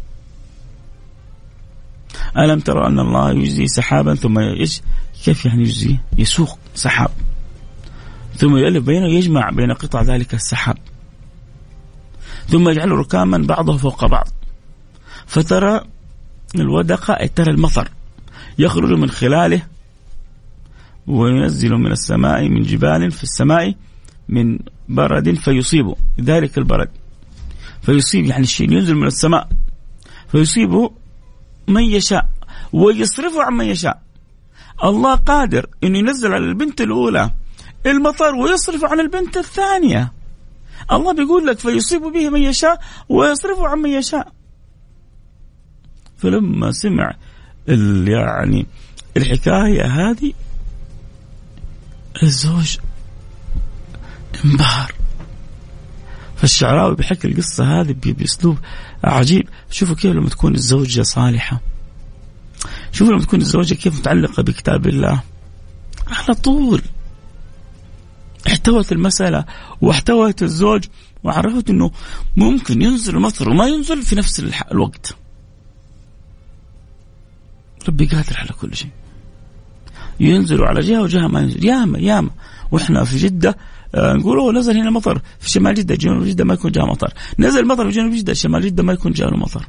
ألم 2.38 2.60
ترى 2.60 2.86
أن 2.86 2.98
الله 2.98 3.30
يجزي 3.30 3.66
سحابا 3.66 4.14
ثم 4.14 4.38
كيف 5.26 5.46
يعني 5.46 5.62
يجزي؟ 5.62 5.96
يسوق 6.18 6.58
سحاب. 6.74 7.10
ثم 8.36 8.56
يؤلف 8.56 8.84
بينه 8.84 9.06
يجمع 9.06 9.50
بين 9.50 9.72
قطع 9.72 10.02
ذلك 10.02 10.34
السحاب. 10.34 10.78
ثم 12.48 12.68
يجعله 12.68 12.96
ركاما 12.96 13.38
بعضه 13.38 13.76
فوق 13.76 14.06
بعض. 14.06 14.28
فترى 15.26 15.80
الودق 16.54 17.26
ترى 17.26 17.50
المطر. 17.50 17.90
يخرج 18.58 18.98
من 18.98 19.10
خلاله 19.10 19.62
وينزل 21.06 21.70
من 21.70 21.92
السماء 21.92 22.48
من 22.48 22.62
جبال 22.62 23.10
في 23.10 23.22
السماء 23.22 23.74
من 24.28 24.58
برد 24.88 25.34
فيصيب. 25.34 25.94
ذلك 26.20 26.58
البرد. 26.58 26.90
فيصيب 27.82 28.24
يعني 28.24 28.42
الشيء 28.42 28.72
ينزل 28.72 28.94
من 28.94 29.06
السماء. 29.06 29.48
فيصيبه 30.28 30.90
من 31.68 31.82
يشاء. 31.82 32.30
ويصرفه 32.72 33.42
عن 33.42 33.52
من 33.52 33.66
يشاء. 33.66 34.05
الله 34.84 35.14
قادر 35.14 35.66
انه 35.84 35.98
ينزل 35.98 36.32
على 36.32 36.44
البنت 36.44 36.80
الأولى 36.80 37.30
المطر 37.86 38.34
ويصرف 38.34 38.84
عن 38.84 39.00
البنت 39.00 39.36
الثانية. 39.36 40.12
الله 40.92 41.14
بيقول 41.14 41.46
لك 41.46 41.58
فيصيب 41.58 42.02
به 42.02 42.30
من 42.30 42.42
يشاء 42.42 42.80
ويصرفه 43.08 43.68
عن 43.68 43.78
من 43.78 43.90
يشاء. 43.90 44.32
فلما 46.18 46.72
سمع 46.72 47.14
يعني 48.06 48.66
الحكاية 49.16 49.84
هذه 49.84 50.32
الزوج 52.22 52.78
انبهر. 54.44 54.94
فالشعراوي 56.36 56.94
بيحكي 56.94 57.28
القصة 57.28 57.80
هذه 57.80 57.94
بأسلوب 58.04 58.58
عجيب. 59.04 59.48
شوفوا 59.70 59.96
كيف 59.96 60.12
لما 60.12 60.28
تكون 60.28 60.54
الزوجة 60.54 61.02
صالحة. 61.02 61.60
شوفوا 62.96 63.12
لما 63.12 63.22
تكون 63.22 63.40
الزوجة 63.40 63.74
كيف 63.74 63.98
متعلقة 63.98 64.42
بكتاب 64.42 64.86
الله؟ 64.86 65.22
على 66.08 66.34
طول. 66.34 66.82
احتوت 68.46 68.92
المسألة 68.92 69.44
واحتوت 69.80 70.42
الزوج 70.42 70.84
وعرفت 71.24 71.70
إنه 71.70 71.90
ممكن 72.36 72.82
ينزل 72.82 73.16
المطر 73.16 73.48
وما 73.48 73.66
ينزل 73.66 74.02
في 74.02 74.16
نفس 74.16 74.44
الوقت. 74.72 75.16
ربي 77.88 78.06
قادر 78.06 78.36
على 78.38 78.48
كل 78.60 78.76
شيء. 78.76 78.90
ينزلوا 80.20 80.66
على 80.66 80.80
جهة 80.80 81.02
وجهة 81.02 81.26
ما 81.26 81.40
ينزل. 81.40 81.64
ياما 81.64 81.98
ياما. 81.98 82.30
وإحنا 82.70 83.04
في 83.04 83.18
جدة 83.18 83.56
آه، 83.94 84.12
نقول 84.12 84.38
أوه 84.38 84.52
نزل 84.52 84.76
هنا 84.76 84.90
مطر. 84.90 85.22
في 85.40 85.50
شمال 85.50 85.74
جدة 85.74 85.94
جنوب 85.94 86.24
جدة 86.24 86.44
ما 86.44 86.54
يكون 86.54 86.72
جاء 86.72 86.86
مطر. 86.86 87.12
نزل 87.38 87.66
مطر 87.66 87.90
في 87.90 87.96
جنوب 87.96 88.14
جدة 88.14 88.34
شمال 88.34 88.62
جدة 88.62 88.82
ما 88.82 88.92
يكون 88.92 89.12
جاء 89.12 89.36
مطر. 89.36 89.68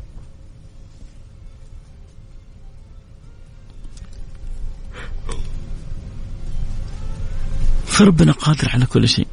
فربنا 7.98 8.32
قادر 8.32 8.70
على 8.74 8.86
كل 8.86 9.08
شيء. 9.08 9.28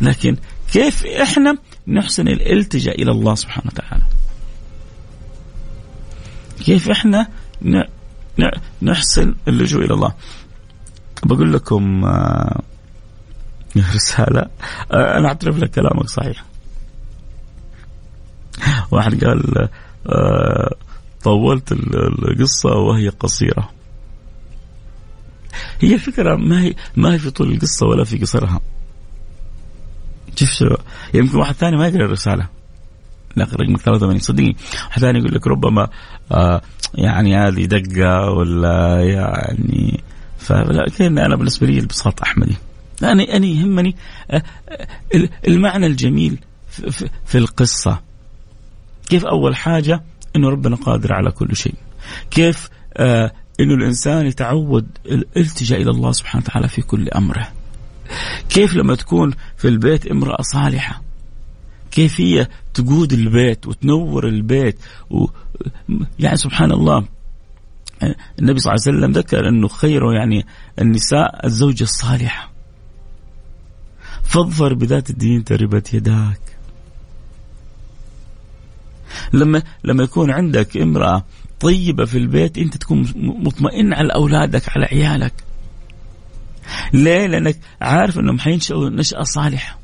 لكن 0.00 0.36
كيف 0.72 1.06
إحنا 1.06 1.58
نحسن 1.88 2.28
الالتجاء 2.28 3.02
إلى 3.02 3.10
الله 3.10 3.34
سبحانه 3.34 3.66
وتعالى؟ 3.66 4.04
كيف 6.64 6.90
إحنا 6.90 7.28
نحسن 8.82 9.34
اللجوء 9.48 9.84
إلى 9.84 9.94
الله؟ 9.94 10.14
بقول 11.24 11.52
لكم 11.52 12.04
آه، 12.04 12.62
رسالة 13.94 14.40
آه، 14.92 15.18
أنا 15.18 15.28
أعترف 15.28 15.58
لك 15.58 15.70
كلامك 15.70 16.08
صحيح. 16.08 16.44
واحد 18.90 19.24
قال 19.24 19.68
آه، 20.08 20.74
طولت 21.22 21.72
القصة 21.72 22.70
وهي 22.70 23.08
قصيرة. 23.08 23.75
هي 25.80 25.94
الفكرة 25.94 26.36
ما 26.36 26.62
هي 26.62 26.74
ما 26.96 27.14
هي 27.14 27.18
في 27.18 27.30
طول 27.30 27.52
القصة 27.52 27.86
ولا 27.86 28.04
في 28.04 28.18
قصرها. 28.18 28.60
شوف 30.36 30.50
شو 30.50 30.76
يمكن 31.14 31.38
واحد 31.38 31.54
ثاني 31.54 31.76
ما 31.76 31.88
يقرأ 31.88 32.04
الرسالة. 32.04 32.48
لا 33.36 33.44
رقمك 33.44 33.80
83 33.80 34.18
صدقني. 34.18 34.56
واحد 34.86 35.00
ثاني 35.00 35.18
يقول 35.18 35.34
لك 35.34 35.46
ربما 35.46 35.88
آه 36.32 36.60
يعني 36.94 37.36
هذه 37.36 37.64
دقة 37.64 38.30
ولا 38.30 39.00
يعني 39.00 40.00
فلكن 40.38 41.18
أنا 41.18 41.36
بالنسبة 41.36 41.66
لي 41.66 41.78
البساط 41.78 42.22
أحمدي. 42.22 42.56
أنا 43.02 43.36
أنا 43.36 43.46
يهمني 43.46 43.96
آه، 44.30 44.42
آه، 44.68 45.28
المعنى 45.48 45.86
الجميل 45.86 46.38
في 47.26 47.38
القصة. 47.38 48.00
كيف 49.08 49.24
أول 49.24 49.56
حاجة 49.56 50.02
إنه 50.36 50.48
ربنا 50.48 50.76
قادر 50.76 51.12
على 51.12 51.30
كل 51.30 51.56
شيء. 51.56 51.74
كيف 52.30 52.68
آه 52.96 53.32
إنه 53.60 53.74
الإنسان 53.74 54.26
يتعود 54.26 54.86
الالتجاء 55.06 55.82
إلى 55.82 55.90
الله 55.90 56.12
سبحانه 56.12 56.44
وتعالى 56.44 56.68
في 56.68 56.82
كل 56.82 57.08
أمره. 57.08 57.48
كيف 58.48 58.74
لما 58.74 58.94
تكون 58.94 59.34
في 59.56 59.68
البيت 59.68 60.06
امرأة 60.06 60.42
صالحة؟ 60.42 61.02
كيف 61.90 62.20
هي 62.20 62.48
تقود 62.74 63.12
البيت 63.12 63.66
وتنور 63.66 64.28
البيت 64.28 64.78
و 65.10 65.26
يعني 66.18 66.36
سبحان 66.36 66.72
الله 66.72 67.04
النبي 68.38 68.58
صلى 68.58 68.74
الله 68.74 68.82
عليه 68.86 68.98
وسلم 68.98 69.12
ذكر 69.12 69.48
أنه 69.48 69.68
خيره 69.68 70.12
يعني 70.12 70.46
النساء 70.80 71.46
الزوجة 71.46 71.82
الصالحة. 71.82 72.50
فاظفر 74.22 74.74
بذات 74.74 75.10
الدين 75.10 75.44
تربت 75.44 75.94
يداك. 75.94 76.40
لما 79.32 79.62
لما 79.84 80.02
يكون 80.04 80.30
عندك 80.30 80.76
امرأة 80.76 81.24
طيبة 81.60 82.04
في 82.04 82.18
البيت 82.18 82.58
أنت 82.58 82.76
تكون 82.76 83.12
مطمئن 83.16 83.92
على 83.92 84.14
أولادك 84.14 84.68
على 84.68 84.86
عيالك 84.86 85.32
ليه؟ 86.92 87.26
لأنك 87.26 87.58
عارف 87.80 88.18
إنهم 88.18 88.38
حينشأوا 88.38 88.88
نشأة 88.90 89.22
صالحة. 89.22 89.78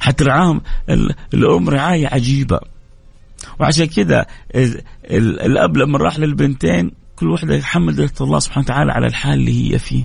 حترعاهم 0.00 0.60
الأم 1.34 1.68
رعاية 1.68 2.06
عجيبة. 2.06 2.60
وعشان 3.60 3.84
كذا 3.84 4.26
الأب 5.10 5.76
لما 5.76 5.98
راح 5.98 6.18
للبنتين 6.18 6.90
كل 7.16 7.30
واحدة 7.30 7.60
حمدت 7.62 8.20
الله 8.22 8.38
سبحانه 8.38 8.64
وتعالى 8.64 8.92
على 8.92 9.06
الحال 9.06 9.34
اللي 9.34 9.72
هي 9.72 9.78
فيه. 9.78 10.04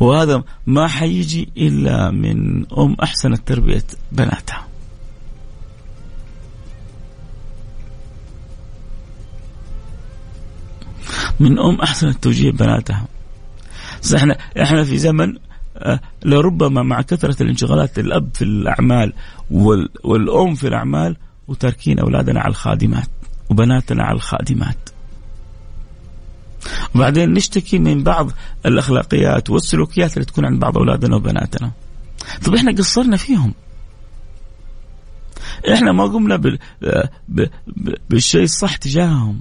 وهذا 0.00 0.42
ما 0.66 0.88
حيجي 0.88 1.48
إلا 1.56 2.10
من 2.10 2.66
أم 2.72 2.96
احسنت 3.02 3.48
تربية 3.48 3.84
بناتها. 4.12 4.66
من 11.40 11.58
أم 11.58 11.80
احسنت 11.80 12.22
توجيه 12.24 12.50
بناتها. 12.50 13.06
إحنا 14.16 14.38
إحنا 14.62 14.84
في 14.84 14.98
زمن 14.98 15.36
آه، 15.76 16.00
لربما 16.24 16.82
مع 16.82 17.02
كثرة 17.02 17.42
الانشغالات 17.42 17.98
الأب 17.98 18.28
في 18.34 18.42
الأعمال 18.42 19.12
والأم 20.04 20.54
في 20.54 20.68
الأعمال 20.68 21.16
وتاركين 21.48 21.98
أولادنا 21.98 22.40
على 22.40 22.50
الخادمات 22.50 23.08
وبناتنا 23.50 24.02
على 24.02 24.16
الخادمات. 24.16 24.88
وبعدين 26.94 27.32
نشتكي 27.32 27.78
من 27.78 28.02
بعض 28.02 28.30
الأخلاقيات 28.66 29.50
والسلوكيات 29.50 30.14
اللي 30.14 30.24
تكون 30.24 30.44
عند 30.44 30.60
بعض 30.60 30.78
أولادنا 30.78 31.16
وبناتنا. 31.16 31.70
طب 32.44 32.54
إحنا 32.54 32.72
قصرنا 32.72 33.16
فيهم. 33.16 33.54
إحنا 35.72 35.92
ما 35.92 36.04
قمنا 36.04 36.60
بالشيء 38.10 38.42
الصح 38.42 38.76
تجاههم. 38.76 39.40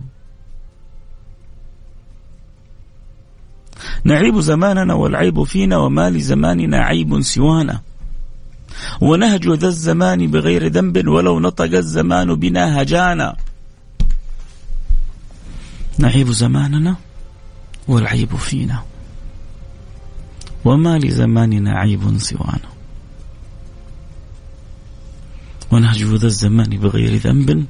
نعيب 4.04 4.40
زماننا 4.40 4.94
والعيب 4.94 5.44
فينا 5.44 5.78
وما 5.78 6.10
لزماننا 6.10 6.78
عيب 6.78 7.22
سوانا. 7.22 7.82
ونهج 9.02 9.50
ذا 9.50 9.68
الزمان 9.68 10.32
بغير 10.32 10.68
ذنب 10.68 11.08
ولو 11.08 11.40
نطق 11.40 11.78
الزمان 11.78 12.36
بنا 12.36 12.82
هجانا. 12.82 13.36
نعيب 15.98 16.32
زماننا 16.32 16.96
والعيب 17.88 18.36
فينا 18.36 18.84
وما 20.66 20.98
لزماننا 20.98 21.72
عيب 21.80 22.18
سوانا. 22.18 22.70
ونهج 25.72 26.04
ذا 26.04 26.28
الزمان 26.28 26.70
بغير 26.70 27.18
ذنب. 27.18 27.66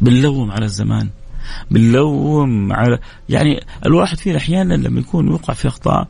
بنلوم 0.00 0.50
على 0.50 0.64
الزمان. 0.64 1.08
بنلوم 1.70 2.72
على 2.72 2.98
يعني 3.28 3.64
الواحد 3.86 4.18
فينا 4.18 4.38
أحيانا 4.38 4.74
لما 4.74 5.00
يكون 5.00 5.28
يوقع 5.28 5.54
في 5.54 5.68
أخطاء 5.68 6.08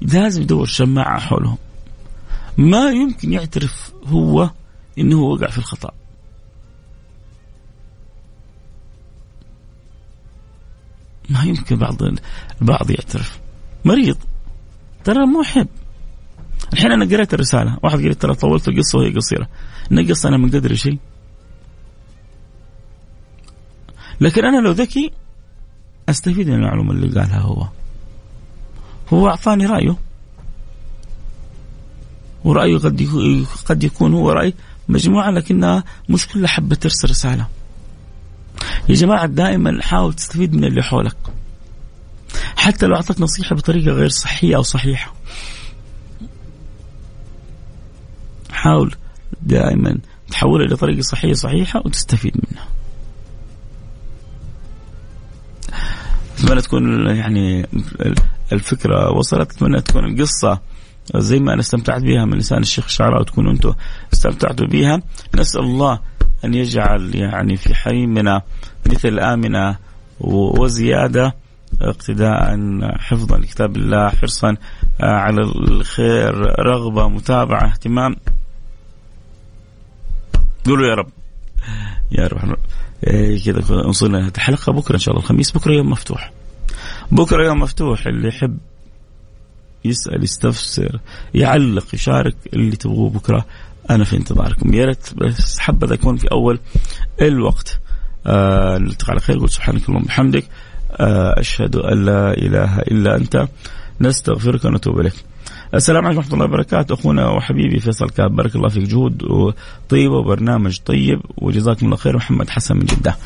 لازم 0.00 0.42
يدور 0.42 0.66
شماعه 0.66 1.20
حولهم. 1.20 1.58
ما 2.58 2.90
يمكن 2.90 3.32
يعترف 3.32 3.92
هو 4.06 4.50
إنه 4.98 5.16
وقع 5.20 5.46
في 5.46 5.58
الخطأ. 5.58 5.90
ما 11.30 11.42
يمكن 11.42 11.76
بعض 11.76 11.96
البعض 12.62 12.90
يعترف. 12.90 13.38
مريض. 13.84 14.16
ترى 15.04 15.26
مو 15.26 15.42
حب. 15.42 15.68
الحين 16.72 16.92
أنا 16.92 17.04
قريت 17.04 17.34
الرسالة. 17.34 17.78
واحد 17.82 17.98
قال 17.98 18.14
ترى 18.14 18.34
طولت 18.34 18.68
القصة 18.68 18.98
وهي 18.98 19.14
قصيرة. 19.14 19.48
نقص 19.90 20.26
أنا 20.26 20.36
من 20.36 20.50
قدري 20.50 20.76
شيء. 20.76 20.98
لكن 24.20 24.44
أنا 24.44 24.60
لو 24.66 24.70
ذكي 24.70 25.10
أستفيد 26.08 26.48
من 26.48 26.54
المعلومة 26.54 26.92
اللي 26.92 27.20
قالها 27.20 27.40
هو. 27.40 27.68
هو 29.12 29.28
أعطاني 29.28 29.66
رأيه. 29.66 29.96
ورأيه 32.44 32.78
قد 32.78 33.08
قد 33.66 33.84
يكون 33.84 34.14
هو 34.14 34.32
رأي 34.32 34.54
مجموعة 34.88 35.30
لكنها 35.30 35.84
مش 36.08 36.28
كلها 36.28 36.48
حبة 36.48 36.76
ترسل 36.76 37.10
رسالة. 37.10 37.46
يا 38.88 38.94
جماعة 38.94 39.26
دائما 39.26 39.82
حاول 39.82 40.14
تستفيد 40.14 40.54
من 40.54 40.64
اللي 40.64 40.82
حولك. 40.82 41.16
حتى 42.56 42.86
لو 42.86 42.94
أعطاك 42.94 43.20
نصيحة 43.20 43.56
بطريقة 43.56 43.92
غير 43.92 44.08
صحية 44.08 44.56
أو 44.56 44.62
صحيحة. 44.62 45.14
حاول 48.50 48.94
دائما 49.42 49.98
تحولها 50.30 50.66
لطريقة 50.66 51.00
صحية 51.00 51.32
صحيحة 51.32 51.82
وتستفيد 51.84 52.36
منها. 52.36 52.77
اتمنى 56.48 56.62
تكون 56.62 57.06
يعني 57.16 57.66
الفكرة 58.52 59.10
وصلت 59.10 59.52
أتمنى 59.52 59.80
تكون 59.80 60.04
القصة 60.04 60.60
زي 61.16 61.38
ما 61.38 61.52
أنا 61.52 61.60
استمتعت 61.60 62.02
بها 62.02 62.24
من 62.24 62.38
لسان 62.38 62.58
الشيخ 62.58 62.84
الشعراء 62.84 63.20
وتكونوا 63.20 63.52
أنتم 63.52 63.74
استمتعتوا 64.12 64.66
بها. 64.66 65.02
نسأل 65.34 65.60
الله 65.60 66.00
أن 66.44 66.54
يجعل 66.54 67.14
يعني 67.14 67.56
في 67.56 67.74
حريمنا 67.74 68.42
مثل 68.86 69.18
آمنة 69.18 69.76
وزيادة 70.20 71.34
اقتداء 71.82 72.58
حفظا 72.98 73.38
لكتاب 73.38 73.76
الله 73.76 74.08
حرصا 74.08 74.56
على 75.00 75.42
الخير 75.42 76.34
رغبة 76.66 77.08
متابعة 77.08 77.66
اهتمام. 77.66 78.16
قولوا 80.66 80.86
يا 80.86 80.94
رب. 80.94 81.08
يا 82.12 82.26
رب. 82.26 82.56
إيه 83.06 83.44
كذا 83.44 83.86
وصلنا 83.86 84.28
الحلقة 84.36 84.72
بكرة 84.72 84.94
إن 84.94 85.00
شاء 85.00 85.14
الله 85.14 85.24
الخميس. 85.24 85.50
بكرة 85.50 85.72
يوم 85.72 85.90
مفتوح. 85.90 86.32
بكرة 87.10 87.46
يوم 87.46 87.60
مفتوح 87.60 88.06
اللي 88.06 88.28
يحب 88.28 88.58
يسأل 89.84 90.24
يستفسر 90.24 91.00
يعلق 91.34 91.94
يشارك 91.94 92.36
اللي 92.52 92.76
تبغوه 92.76 93.10
بكرة 93.10 93.46
أنا 93.90 94.04
في 94.04 94.16
انتظاركم. 94.16 94.74
يا 94.74 94.84
ريت 94.84 95.14
بس 95.16 95.58
حبذا 95.58 95.94
يكون 95.94 96.16
في 96.16 96.30
أول 96.32 96.60
الوقت. 97.22 97.80
آه 98.26 98.78
نلتقي 98.78 99.10
على 99.10 99.20
خير 99.20 99.38
قول 99.38 99.50
سبحانك 99.50 99.88
اللهم 99.88 100.02
وبحمدك. 100.02 100.44
آه 100.92 101.40
أشهد 101.40 101.76
أن 101.76 102.04
لا 102.04 102.32
إله 102.32 102.78
إلا 102.78 103.16
أنت. 103.16 103.48
نستغفرك 104.00 104.64
ونتوب 104.64 105.00
إليك. 105.00 105.14
السلام 105.74 106.04
عليكم 106.04 106.18
ورحمة 106.18 106.34
الله 106.34 106.44
وبركاته. 106.44 106.94
أخونا 106.94 107.28
وحبيبي 107.28 107.80
فيصل 107.80 108.10
كاب 108.10 108.36
بارك 108.36 108.56
الله 108.56 108.68
فيك. 108.68 108.88
جهود 108.88 109.22
طيبة 109.88 110.14
وبرنامج 110.14 110.78
طيب 110.78 111.20
وجزاكم 111.36 111.86
الله 111.86 111.96
خير. 111.96 112.16
محمد 112.16 112.50
حسن 112.50 112.76
من 112.76 112.84
جدة. 112.84 113.16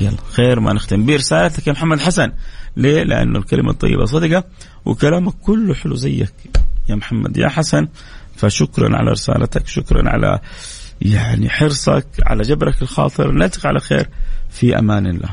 يلا 0.00 0.16
خير 0.32 0.60
ما 0.60 0.72
نختم 0.72 1.06
برسالتك 1.06 1.66
يا 1.66 1.72
محمد 1.72 2.00
حسن. 2.00 2.32
ليه؟ 2.76 3.02
لأنه 3.02 3.38
الكلمة 3.38 3.70
الطيبة 3.70 4.04
صدقة 4.04 4.44
وكلامك 4.84 5.34
كله 5.42 5.74
حلو 5.74 5.94
زيك 5.94 6.32
يا 6.88 6.94
محمد. 6.94 7.36
يا 7.36 7.48
حسن 7.48 7.88
فشكرا 8.36 8.96
على 8.96 9.10
رسالتك 9.10 9.66
شكرا 9.66 10.10
على 10.10 10.40
يعني 11.02 11.50
حرصك 11.50 12.06
على 12.26 12.42
جبرك 12.42 12.82
الخاطر. 12.82 13.32
نلتقي 13.32 13.68
على 13.68 13.80
خير 13.80 14.08
في 14.50 14.78
أمان 14.78 15.06
الله. 15.06 15.28